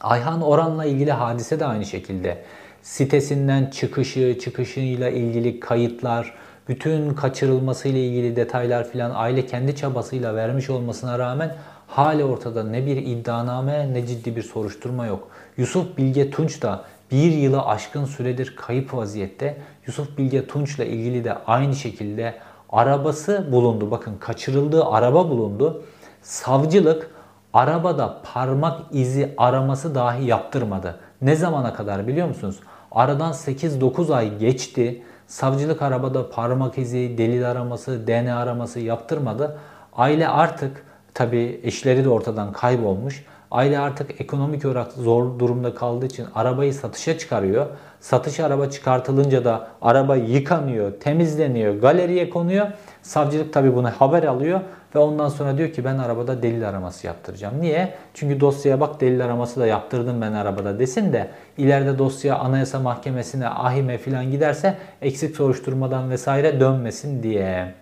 Ayhan 0.00 0.42
Oran'la 0.42 0.84
ilgili 0.84 1.12
hadise 1.12 1.60
de 1.60 1.66
aynı 1.66 1.84
şekilde. 1.84 2.42
Sitesinden 2.82 3.66
çıkışı, 3.66 4.38
çıkışıyla 4.38 5.10
ilgili 5.10 5.60
kayıtlar, 5.60 6.34
bütün 6.68 7.14
kaçırılması 7.14 7.88
ile 7.88 8.06
ilgili 8.06 8.36
detaylar 8.36 8.88
filan 8.90 9.10
aile 9.14 9.46
kendi 9.46 9.76
çabasıyla 9.76 10.34
vermiş 10.34 10.70
olmasına 10.70 11.18
rağmen 11.18 11.54
hali 11.86 12.24
ortada 12.24 12.64
ne 12.64 12.86
bir 12.86 12.96
iddianame 12.96 13.94
ne 13.94 14.06
ciddi 14.06 14.36
bir 14.36 14.42
soruşturma 14.42 15.06
yok. 15.06 15.28
Yusuf 15.56 15.98
Bilge 15.98 16.30
Tunç 16.30 16.62
da 16.62 16.84
bir 17.10 17.32
yılı 17.32 17.62
aşkın 17.62 18.04
süredir 18.04 18.56
kayıp 18.56 18.94
vaziyette. 18.94 19.56
Yusuf 19.86 20.18
Bilge 20.18 20.46
Tunç'la 20.46 20.84
ilgili 20.84 21.24
de 21.24 21.34
aynı 21.46 21.74
şekilde 21.74 22.34
arabası 22.70 23.48
bulundu. 23.52 23.90
Bakın 23.90 24.16
kaçırıldığı 24.20 24.84
araba 24.84 25.28
bulundu. 25.28 25.82
Savcılık 26.22 27.10
arabada 27.52 28.22
parmak 28.32 28.80
izi 28.92 29.34
araması 29.36 29.94
dahi 29.94 30.26
yaptırmadı. 30.26 31.00
Ne 31.22 31.36
zamana 31.36 31.74
kadar 31.74 32.06
biliyor 32.06 32.28
musunuz? 32.28 32.60
Aradan 32.92 33.32
8-9 33.32 34.14
ay 34.14 34.38
geçti. 34.38 35.02
Savcılık 35.26 35.82
arabada 35.82 36.30
parmak 36.30 36.78
izi, 36.78 37.18
delil 37.18 37.50
araması, 37.50 38.06
DNA 38.06 38.38
araması 38.38 38.80
yaptırmadı. 38.80 39.58
Aile 39.96 40.28
artık 40.28 40.84
tabi 41.14 41.60
eşleri 41.62 42.04
de 42.04 42.08
ortadan 42.08 42.52
kaybolmuş. 42.52 43.24
Aile 43.50 43.78
artık 43.78 44.20
ekonomik 44.20 44.64
olarak 44.64 44.92
zor 44.92 45.38
durumda 45.38 45.74
kaldığı 45.74 46.06
için 46.06 46.26
arabayı 46.34 46.74
satışa 46.74 47.18
çıkarıyor. 47.18 47.66
Satış 48.00 48.40
araba 48.40 48.66
çıkartılınca 48.66 49.44
da 49.44 49.68
araba 49.82 50.16
yıkanıyor, 50.16 50.92
temizleniyor, 51.00 51.74
galeriye 51.74 52.30
konuyor. 52.30 52.66
Savcılık 53.02 53.52
tabi 53.52 53.74
bunu 53.76 53.90
haber 53.90 54.22
alıyor 54.22 54.60
ve 54.94 54.98
ondan 54.98 55.28
sonra 55.28 55.58
diyor 55.58 55.72
ki 55.72 55.84
ben 55.84 55.98
arabada 55.98 56.42
delil 56.42 56.68
araması 56.68 57.06
yaptıracağım. 57.06 57.60
Niye? 57.60 57.94
Çünkü 58.14 58.40
dosyaya 58.40 58.80
bak 58.80 59.00
delil 59.00 59.24
araması 59.24 59.60
da 59.60 59.66
yaptırdım 59.66 60.20
ben 60.20 60.32
arabada 60.32 60.78
desin 60.78 61.12
de 61.12 61.30
ileride 61.58 61.98
dosya 61.98 62.38
Anayasa 62.38 62.78
Mahkemesi'ne, 62.78 63.48
ahime 63.48 63.98
filan 63.98 64.30
giderse 64.30 64.76
eksik 65.02 65.36
soruşturmadan 65.36 66.10
vesaire 66.10 66.60
dönmesin 66.60 67.22
diye. 67.22 67.74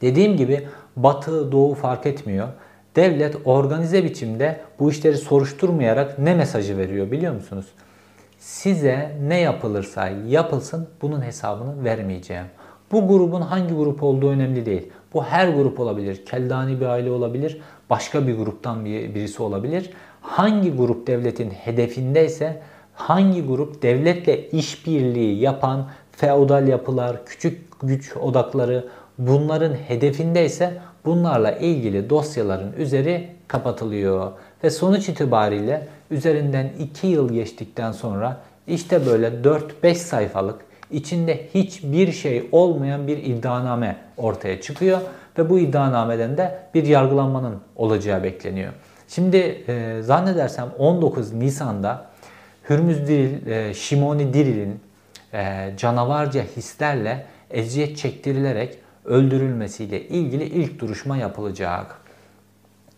Dediğim 0.00 0.36
gibi 0.36 0.68
batı 0.96 1.52
doğu 1.52 1.74
fark 1.74 2.06
etmiyor. 2.06 2.48
Devlet 2.96 3.36
organize 3.44 4.04
biçimde 4.04 4.60
bu 4.78 4.90
işleri 4.90 5.16
soruşturmayarak 5.16 6.18
ne 6.18 6.34
mesajı 6.34 6.78
veriyor 6.78 7.10
biliyor 7.10 7.34
musunuz? 7.34 7.66
Size 8.38 9.16
ne 9.28 9.40
yapılırsa 9.40 10.08
yapılsın 10.28 10.88
bunun 11.02 11.22
hesabını 11.22 11.84
vermeyeceğim. 11.84 12.46
Bu 12.92 13.08
grubun 13.08 13.40
hangi 13.40 13.74
grup 13.74 14.02
olduğu 14.02 14.30
önemli 14.30 14.66
değil. 14.66 14.92
Bu 15.14 15.24
her 15.24 15.48
grup 15.48 15.80
olabilir. 15.80 16.26
Keldani 16.26 16.80
bir 16.80 16.86
aile 16.86 17.10
olabilir. 17.10 17.60
Başka 17.90 18.26
bir 18.26 18.36
gruptan 18.36 18.84
birisi 18.84 19.42
olabilir. 19.42 19.90
Hangi 20.20 20.72
grup 20.76 21.06
devletin 21.06 21.50
hedefindeyse 21.50 22.62
hangi 22.94 23.46
grup 23.46 23.82
devletle 23.82 24.48
işbirliği 24.48 25.40
yapan 25.40 25.88
feodal 26.12 26.68
yapılar, 26.68 27.24
küçük 27.26 27.80
güç 27.82 28.16
odakları 28.16 28.88
bunların 29.18 29.74
hedefindeyse 29.74 30.80
bunlarla 31.04 31.52
ilgili 31.52 32.10
dosyaların 32.10 32.72
üzeri 32.72 33.28
kapatılıyor. 33.48 34.32
Ve 34.64 34.70
sonuç 34.70 35.08
itibariyle 35.08 35.88
üzerinden 36.10 36.70
2 36.78 37.06
yıl 37.06 37.32
geçtikten 37.32 37.92
sonra 37.92 38.40
işte 38.66 39.06
böyle 39.06 39.26
4-5 39.82 39.94
sayfalık 39.94 40.60
içinde 40.90 41.46
hiçbir 41.54 42.12
şey 42.12 42.48
olmayan 42.52 43.06
bir 43.06 43.18
iddianame 43.18 43.96
ortaya 44.16 44.60
çıkıyor 44.60 45.00
ve 45.38 45.50
bu 45.50 45.58
iddianameden 45.58 46.36
de 46.36 46.58
bir 46.74 46.86
yargılanmanın 46.86 47.56
olacağı 47.76 48.22
bekleniyor. 48.22 48.72
Şimdi 49.08 49.36
e, 49.36 50.02
zannedersem 50.02 50.68
19 50.78 51.32
Nisan'da 51.32 52.06
Hürmüz 52.70 53.08
Diril, 53.08 53.46
e, 53.46 53.74
Şimoni 53.74 54.34
Diril'in 54.34 54.80
e, 55.32 55.72
canavarca 55.76 56.42
hislerle 56.56 57.26
eziyet 57.50 57.96
çektirilerek 57.96 58.78
öldürülmesiyle 59.04 60.08
ilgili 60.08 60.44
ilk 60.44 60.78
duruşma 60.78 61.16
yapılacak. 61.16 61.96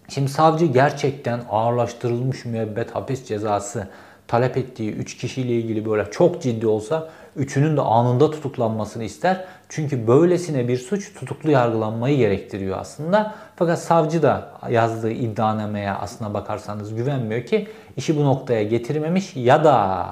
Şimdi 0.09 0.31
savcı 0.31 0.67
gerçekten 0.67 1.41
ağırlaştırılmış 1.51 2.45
müebbet 2.45 2.95
hapis 2.95 3.25
cezası 3.25 3.89
talep 4.29 4.57
ettiği 4.57 4.93
3 4.93 5.17
kişiyle 5.17 5.53
ilgili 5.53 5.87
böyle 5.91 6.11
çok 6.11 6.43
ciddi 6.43 6.67
olsa 6.67 7.09
üçünün 7.37 7.77
de 7.77 7.81
anında 7.81 8.31
tutuklanmasını 8.31 9.05
ister. 9.05 9.45
Çünkü 9.69 10.07
böylesine 10.07 10.69
bir 10.69 10.79
suç 10.79 11.15
tutuklu 11.15 11.51
yargılanmayı 11.51 12.17
gerektiriyor 12.17 12.79
aslında. 12.79 13.35
Fakat 13.57 13.79
savcı 13.79 14.23
da 14.23 14.51
yazdığı 14.71 15.11
iddianameye 15.11 15.91
aslına 15.91 16.35
bakarsanız 16.35 16.95
güvenmiyor 16.95 17.47
ki 17.47 17.69
işi 17.97 18.17
bu 18.17 18.25
noktaya 18.25 18.63
getirmemiş 18.63 19.37
ya 19.37 19.65
da 19.65 20.07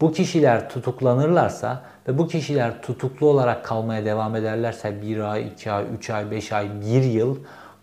bu 0.00 0.12
kişiler 0.12 0.70
tutuklanırlarsa 0.70 1.82
ve 2.08 2.18
bu 2.18 2.28
kişiler 2.28 2.82
tutuklu 2.82 3.26
olarak 3.26 3.64
kalmaya 3.64 4.04
devam 4.04 4.36
ederlerse 4.36 5.02
1 5.02 5.20
ay, 5.20 5.48
2 5.48 5.72
ay, 5.72 5.84
3 5.98 6.10
ay, 6.10 6.30
5 6.30 6.52
ay, 6.52 6.68
1 6.80 7.02
yıl 7.02 7.36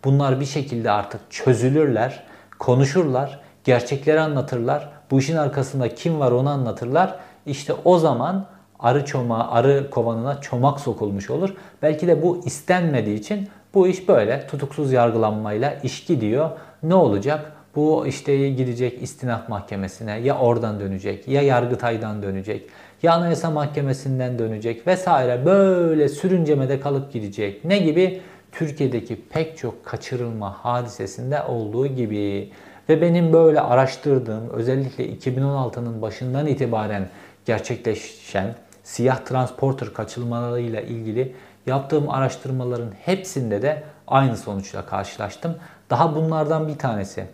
bunlar 0.04 0.40
bir 0.40 0.44
şekilde 0.44 0.90
artık 0.90 1.20
çözülürler, 1.30 2.22
konuşurlar, 2.58 3.40
gerçekleri 3.64 4.20
anlatırlar. 4.20 4.88
Bu 5.10 5.18
işin 5.18 5.36
arkasında 5.36 5.94
kim 5.94 6.20
var 6.20 6.32
onu 6.32 6.50
anlatırlar. 6.50 7.16
İşte 7.46 7.72
o 7.84 7.98
zaman 7.98 8.46
arı 8.78 9.04
çoma, 9.04 9.50
arı 9.50 9.90
kovanına 9.90 10.40
çomak 10.40 10.80
sokulmuş 10.80 11.30
olur. 11.30 11.54
Belki 11.82 12.06
de 12.06 12.22
bu 12.22 12.40
istenmediği 12.44 13.18
için 13.18 13.48
bu 13.74 13.88
iş 13.88 14.08
böyle 14.08 14.46
tutuksuz 14.46 14.92
yargılanmayla 14.92 15.74
iş 15.82 16.04
gidiyor. 16.04 16.50
Ne 16.82 16.94
olacak? 16.94 17.52
Bu 17.76 18.06
işte 18.06 18.48
gidecek 18.50 19.02
istinaf 19.02 19.48
mahkemesine 19.48 20.18
ya 20.18 20.38
oradan 20.38 20.80
dönecek 20.80 21.28
ya 21.28 21.42
Yargıtay'dan 21.42 22.22
dönecek 22.22 22.68
ya 23.02 23.12
Anayasa 23.12 23.50
Mahkemesi'nden 23.50 24.38
dönecek 24.38 24.86
vesaire 24.86 25.46
böyle 25.46 26.08
sürüncemede 26.08 26.80
kalıp 26.80 27.12
gidecek. 27.12 27.64
Ne 27.64 27.78
gibi? 27.78 28.20
Türkiye'deki 28.52 29.22
pek 29.22 29.58
çok 29.58 29.84
kaçırılma 29.84 30.64
hadisesinde 30.64 31.42
olduğu 31.42 31.86
gibi. 31.86 32.50
Ve 32.88 33.00
benim 33.00 33.32
böyle 33.32 33.60
araştırdığım 33.60 34.50
özellikle 34.50 35.06
2016'nın 35.14 36.02
başından 36.02 36.46
itibaren 36.46 37.08
gerçekleşen 37.44 38.54
siyah 38.82 39.16
transporter 39.24 39.92
kaçırılmalarıyla 39.92 40.80
ilgili 40.80 41.34
yaptığım 41.66 42.10
araştırmaların 42.10 42.90
hepsinde 43.04 43.62
de 43.62 43.82
aynı 44.08 44.36
sonuçla 44.36 44.86
karşılaştım. 44.86 45.56
Daha 45.90 46.16
bunlardan 46.16 46.68
bir 46.68 46.78
tanesi 46.78 47.24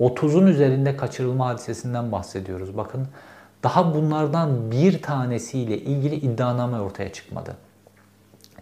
30'un 0.00 0.46
üzerinde 0.46 0.96
kaçırılma 0.96 1.46
hadisesinden 1.46 2.12
bahsediyoruz. 2.12 2.76
Bakın 2.76 3.08
daha 3.62 3.94
bunlardan 3.94 4.70
bir 4.70 5.02
tanesiyle 5.02 5.78
ilgili 5.78 6.14
iddianame 6.14 6.80
ortaya 6.80 7.12
çıkmadı. 7.12 7.56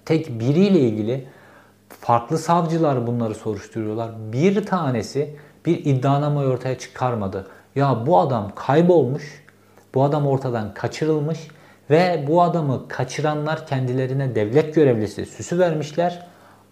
Tek 0.05 0.41
biriyle 0.41 0.81
ilgili 0.81 1.29
farklı 1.89 2.39
savcılar 2.39 3.07
bunları 3.07 3.35
soruşturuyorlar. 3.35 4.11
Bir 4.33 4.67
tanesi 4.67 5.37
bir 5.67 5.85
iddianame 5.85 6.41
ortaya 6.41 6.79
çıkarmadı. 6.79 7.47
Ya 7.77 8.07
bu 8.07 8.19
adam 8.19 8.53
kaybolmuş, 8.55 9.45
bu 9.95 10.05
adam 10.05 10.27
ortadan 10.27 10.75
kaçırılmış 10.75 11.49
ve 11.91 12.25
bu 12.29 12.43
adamı 12.43 12.89
kaçıranlar 12.89 13.67
kendilerine 13.67 14.35
devlet 14.35 14.75
görevlisi 14.75 15.27
süsü 15.27 15.59
vermişler. 15.59 16.27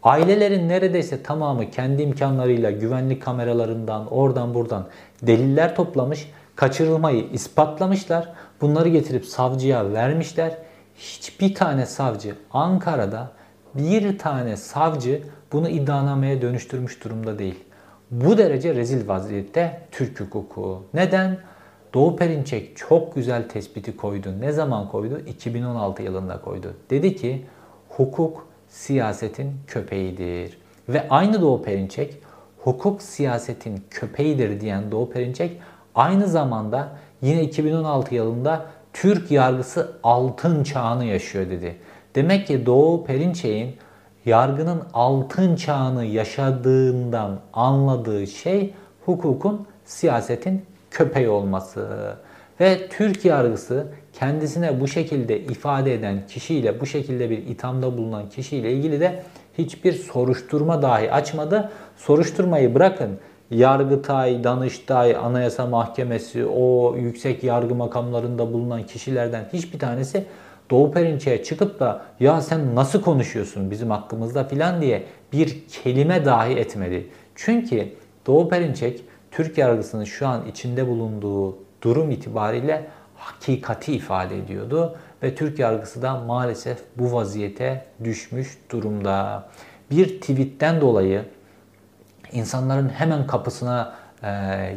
Ailelerin 0.06 0.68
neredeyse 0.68 1.22
tamamı 1.22 1.70
kendi 1.70 2.02
imkanlarıyla 2.02 2.70
güvenlik 2.70 3.22
kameralarından 3.22 4.06
oradan 4.12 4.54
buradan 4.54 4.86
deliller 5.22 5.74
toplamış. 5.74 6.30
Kaçırılmayı 6.56 7.24
ispatlamışlar. 7.32 8.32
Bunları 8.60 8.88
getirip 8.88 9.26
savcıya 9.26 9.92
vermişler. 9.92 10.58
Hiçbir 10.96 11.54
tane 11.54 11.86
savcı 11.86 12.34
Ankara'da 12.52 13.32
bir 13.74 14.18
tane 14.18 14.56
savcı 14.56 15.22
bunu 15.52 15.68
iddianameye 15.68 16.42
dönüştürmüş 16.42 17.04
durumda 17.04 17.38
değil. 17.38 17.64
Bu 18.10 18.38
derece 18.38 18.74
rezil 18.74 19.08
vaziyette 19.08 19.80
Türk 19.90 20.20
hukuku. 20.20 20.82
Neden? 20.94 21.38
Doğu 21.94 22.16
Perinçek 22.16 22.76
çok 22.76 23.14
güzel 23.14 23.48
tespiti 23.48 23.96
koydu. 23.96 24.28
Ne 24.40 24.52
zaman 24.52 24.88
koydu? 24.88 25.20
2016 25.26 26.02
yılında 26.02 26.40
koydu. 26.40 26.74
Dedi 26.90 27.16
ki 27.16 27.46
hukuk 27.88 28.45
siyasetin 28.68 29.52
köpeğidir. 29.66 30.58
Ve 30.88 31.08
aynı 31.08 31.40
Doğu 31.40 31.62
Perinçek 31.62 32.14
hukuk 32.58 33.02
siyasetin 33.02 33.84
köpeğidir 33.90 34.60
diyen 34.60 34.90
Doğu 34.90 35.10
Perinçek 35.10 35.60
aynı 35.94 36.26
zamanda 36.26 36.88
yine 37.22 37.42
2016 37.42 38.14
yılında 38.14 38.66
Türk 38.92 39.30
yargısı 39.30 39.92
altın 40.02 40.64
çağını 40.64 41.04
yaşıyor 41.04 41.50
dedi. 41.50 41.76
Demek 42.14 42.46
ki 42.46 42.66
Doğu 42.66 43.04
Perinçek'in 43.04 43.76
yargının 44.24 44.82
altın 44.94 45.56
çağını 45.56 46.04
yaşadığından 46.04 47.40
anladığı 47.52 48.26
şey 48.26 48.74
hukukun 49.04 49.66
siyasetin 49.84 50.64
köpeği 50.90 51.28
olması. 51.28 52.16
Ve 52.60 52.88
Türk 52.88 53.24
yargısı 53.24 53.86
kendisine 54.12 54.80
bu 54.80 54.88
şekilde 54.88 55.40
ifade 55.40 55.94
eden 55.94 56.26
kişiyle, 56.26 56.80
bu 56.80 56.86
şekilde 56.86 57.30
bir 57.30 57.38
ithamda 57.38 57.98
bulunan 57.98 58.28
kişiyle 58.28 58.72
ilgili 58.72 59.00
de 59.00 59.22
hiçbir 59.58 59.92
soruşturma 59.92 60.82
dahi 60.82 61.12
açmadı. 61.12 61.70
Soruşturmayı 61.96 62.74
bırakın. 62.74 63.18
Yargıtay, 63.50 64.44
Danıştay, 64.44 65.16
Anayasa 65.16 65.66
Mahkemesi, 65.66 66.46
o 66.46 66.96
yüksek 66.96 67.44
yargı 67.44 67.74
makamlarında 67.74 68.52
bulunan 68.52 68.82
kişilerden 68.82 69.48
hiçbir 69.52 69.78
tanesi 69.78 70.24
Doğu 70.70 70.92
Perinçek'e 70.92 71.44
çıkıp 71.44 71.80
da 71.80 72.02
ya 72.20 72.40
sen 72.40 72.74
nasıl 72.74 73.00
konuşuyorsun 73.02 73.70
bizim 73.70 73.90
hakkımızda 73.90 74.44
filan 74.44 74.82
diye 74.82 75.02
bir 75.32 75.64
kelime 75.68 76.24
dahi 76.24 76.52
etmedi. 76.52 77.06
Çünkü 77.34 77.88
Doğu 78.26 78.48
Perinçek 78.48 79.00
Türk 79.30 79.58
yargısının 79.58 80.04
şu 80.04 80.26
an 80.26 80.46
içinde 80.46 80.88
bulunduğu 80.88 81.65
durum 81.86 82.10
itibariyle 82.10 82.86
hakikati 83.16 83.92
ifade 83.92 84.38
ediyordu 84.38 84.96
ve 85.22 85.34
Türk 85.34 85.58
yargısı 85.58 86.02
da 86.02 86.16
maalesef 86.16 86.78
bu 86.96 87.12
vaziyete 87.12 87.84
düşmüş 88.04 88.58
durumda. 88.70 89.48
Bir 89.90 90.20
tweetten 90.20 90.80
dolayı 90.80 91.24
insanların 92.32 92.88
hemen 92.88 93.26
kapısına 93.26 93.94
e, 94.22 94.28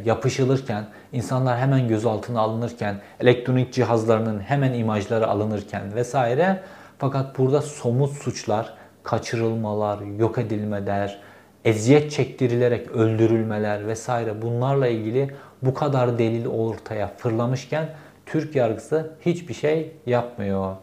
yapışılırken, 0.06 0.86
insanlar 1.14 1.60
hemen 1.60 1.88
gözaltına 1.88 2.40
alınırken, 2.40 2.96
elektronik 3.20 3.74
cihazlarının 3.74 4.40
hemen 4.40 4.74
imajları 4.74 5.28
alınırken 5.28 5.96
vesaire 5.96 6.60
fakat 6.98 7.38
burada 7.38 7.62
somut 7.62 8.14
suçlar, 8.14 8.74
kaçırılmalar, 9.04 10.00
yok 10.20 10.38
edilmeler, 10.38 11.20
eziyet 11.66 12.12
çektirilerek 12.12 12.92
öldürülmeler 12.92 13.88
vesaire 13.88 14.42
bunlarla 14.42 14.88
ilgili 14.88 15.32
bu 15.62 15.74
kadar 15.74 16.20
delil 16.20 16.46
ortaya 16.46 17.08
fırlamışken 17.08 17.90
Türk 18.26 18.56
yargısı 18.56 19.12
hiçbir 19.26 19.54
şey 19.54 19.92
yapmıyor. 20.06 20.76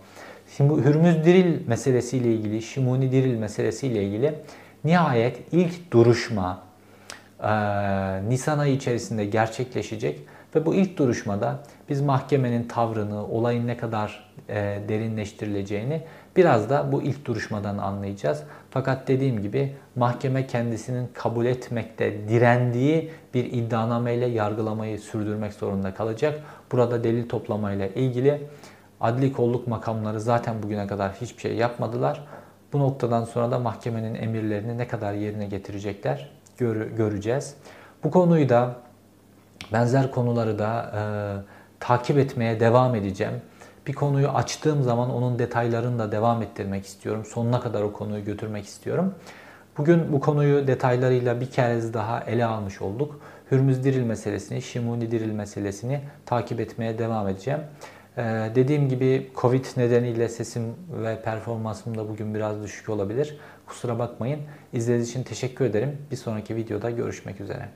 Şimdi 0.56 0.70
bu 0.70 0.80
Hürmüz 0.84 1.24
Diril 1.24 1.68
meselesiyle 1.68 2.32
ilgili, 2.32 2.62
Şimuni 2.62 3.12
Diril 3.12 3.38
meselesiyle 3.38 4.04
ilgili 4.04 4.34
nihayet 4.84 5.38
ilk 5.52 5.92
duruşma 5.92 6.62
e, 7.42 7.48
Nisan 8.28 8.58
ayı 8.58 8.74
içerisinde 8.74 9.24
gerçekleşecek 9.24 10.20
ve 10.54 10.66
bu 10.66 10.74
ilk 10.74 10.98
duruşmada 10.98 11.58
biz 11.88 12.00
mahkemenin 12.00 12.68
tavrını, 12.68 13.26
olayın 13.26 13.66
ne 13.66 13.76
kadar 13.76 14.32
e, 14.48 14.78
derinleştirileceğini 14.88 16.02
biraz 16.36 16.70
da 16.70 16.92
bu 16.92 17.02
ilk 17.02 17.24
duruşmadan 17.24 17.78
anlayacağız. 17.78 18.42
Fakat 18.70 19.08
dediğim 19.08 19.42
gibi 19.42 19.74
mahkeme 19.96 20.46
kendisinin 20.46 21.09
kabul 21.14 21.46
etmekte 21.46 22.28
direndiği 22.28 23.11
bir 23.35 23.44
iddianameyle 23.44 24.26
yargılamayı 24.26 24.98
sürdürmek 24.98 25.52
zorunda 25.52 25.94
kalacak. 25.94 26.40
Burada 26.72 27.04
delil 27.04 27.28
toplamayla 27.28 27.87
ilgili 27.87 28.46
adli 29.00 29.32
kolluk 29.32 29.66
makamları 29.66 30.20
zaten 30.20 30.62
bugüne 30.62 30.87
kadar 30.87 31.12
hiçbir 31.12 31.40
şey 31.40 31.54
yapmadılar. 31.54 32.26
Bu 32.72 32.78
noktadan 32.78 33.24
sonra 33.24 33.50
da 33.50 33.59
mahkemenin 33.59 34.14
emirlerini 34.14 34.78
ne 34.78 34.88
kadar 34.88 35.12
yerine 35.12 35.46
getirecekler 35.46 36.30
gör, 36.59 36.87
göreceğiz. 36.87 37.54
Bu 38.04 38.11
konuyu 38.11 38.48
da 38.48 38.76
benzer 39.72 40.11
konuları 40.11 40.59
da 40.59 40.92
e, 40.94 41.00
takip 41.80 42.18
etmeye 42.18 42.61
devam 42.61 42.94
edeceğim. 42.94 43.35
Bir 43.87 43.92
konuyu 43.92 44.28
açtığım 44.28 44.82
zaman 44.82 45.11
onun 45.14 45.38
detaylarını 45.38 45.98
da 45.98 46.12
devam 46.12 46.42
ettirmek 46.42 46.87
istiyorum. 46.87 47.24
Sonuna 47.24 47.61
kadar 47.61 47.82
o 47.82 47.92
konuyu 47.92 48.24
götürmek 48.24 48.64
istiyorum. 48.64 49.14
Bugün 49.78 50.12
bu 50.12 50.20
konuyu 50.20 50.66
detaylarıyla 50.66 51.40
bir 51.40 51.50
kez 51.50 51.94
daha 51.94 52.20
ele 52.20 52.44
almış 52.44 52.82
olduk. 52.82 53.20
Hürmüz 53.50 53.84
Diril 53.84 54.02
meselesini, 54.02 54.62
Şimuni 54.62 55.10
Diril 55.10 55.32
meselesini 55.32 56.00
takip 56.26 56.60
etmeye 56.60 56.98
devam 56.98 57.28
edeceğim. 57.28 57.60
Ee, 58.16 58.50
dediğim 58.54 58.88
gibi 58.88 59.30
Covid 59.36 59.64
nedeniyle 59.76 60.28
sesim 60.28 60.62
ve 61.02 61.22
performansım 61.22 61.98
da 61.98 62.08
bugün 62.08 62.34
biraz 62.34 62.62
düşük 62.62 62.88
olabilir. 62.88 63.38
Kusura 63.66 63.98
bakmayın. 63.98 64.40
İzlediğiniz 64.72 65.10
için 65.10 65.22
teşekkür 65.22 65.64
ederim. 65.64 65.98
Bir 66.10 66.16
sonraki 66.16 66.56
videoda 66.56 66.90
görüşmek 66.90 67.40
üzere. 67.40 67.68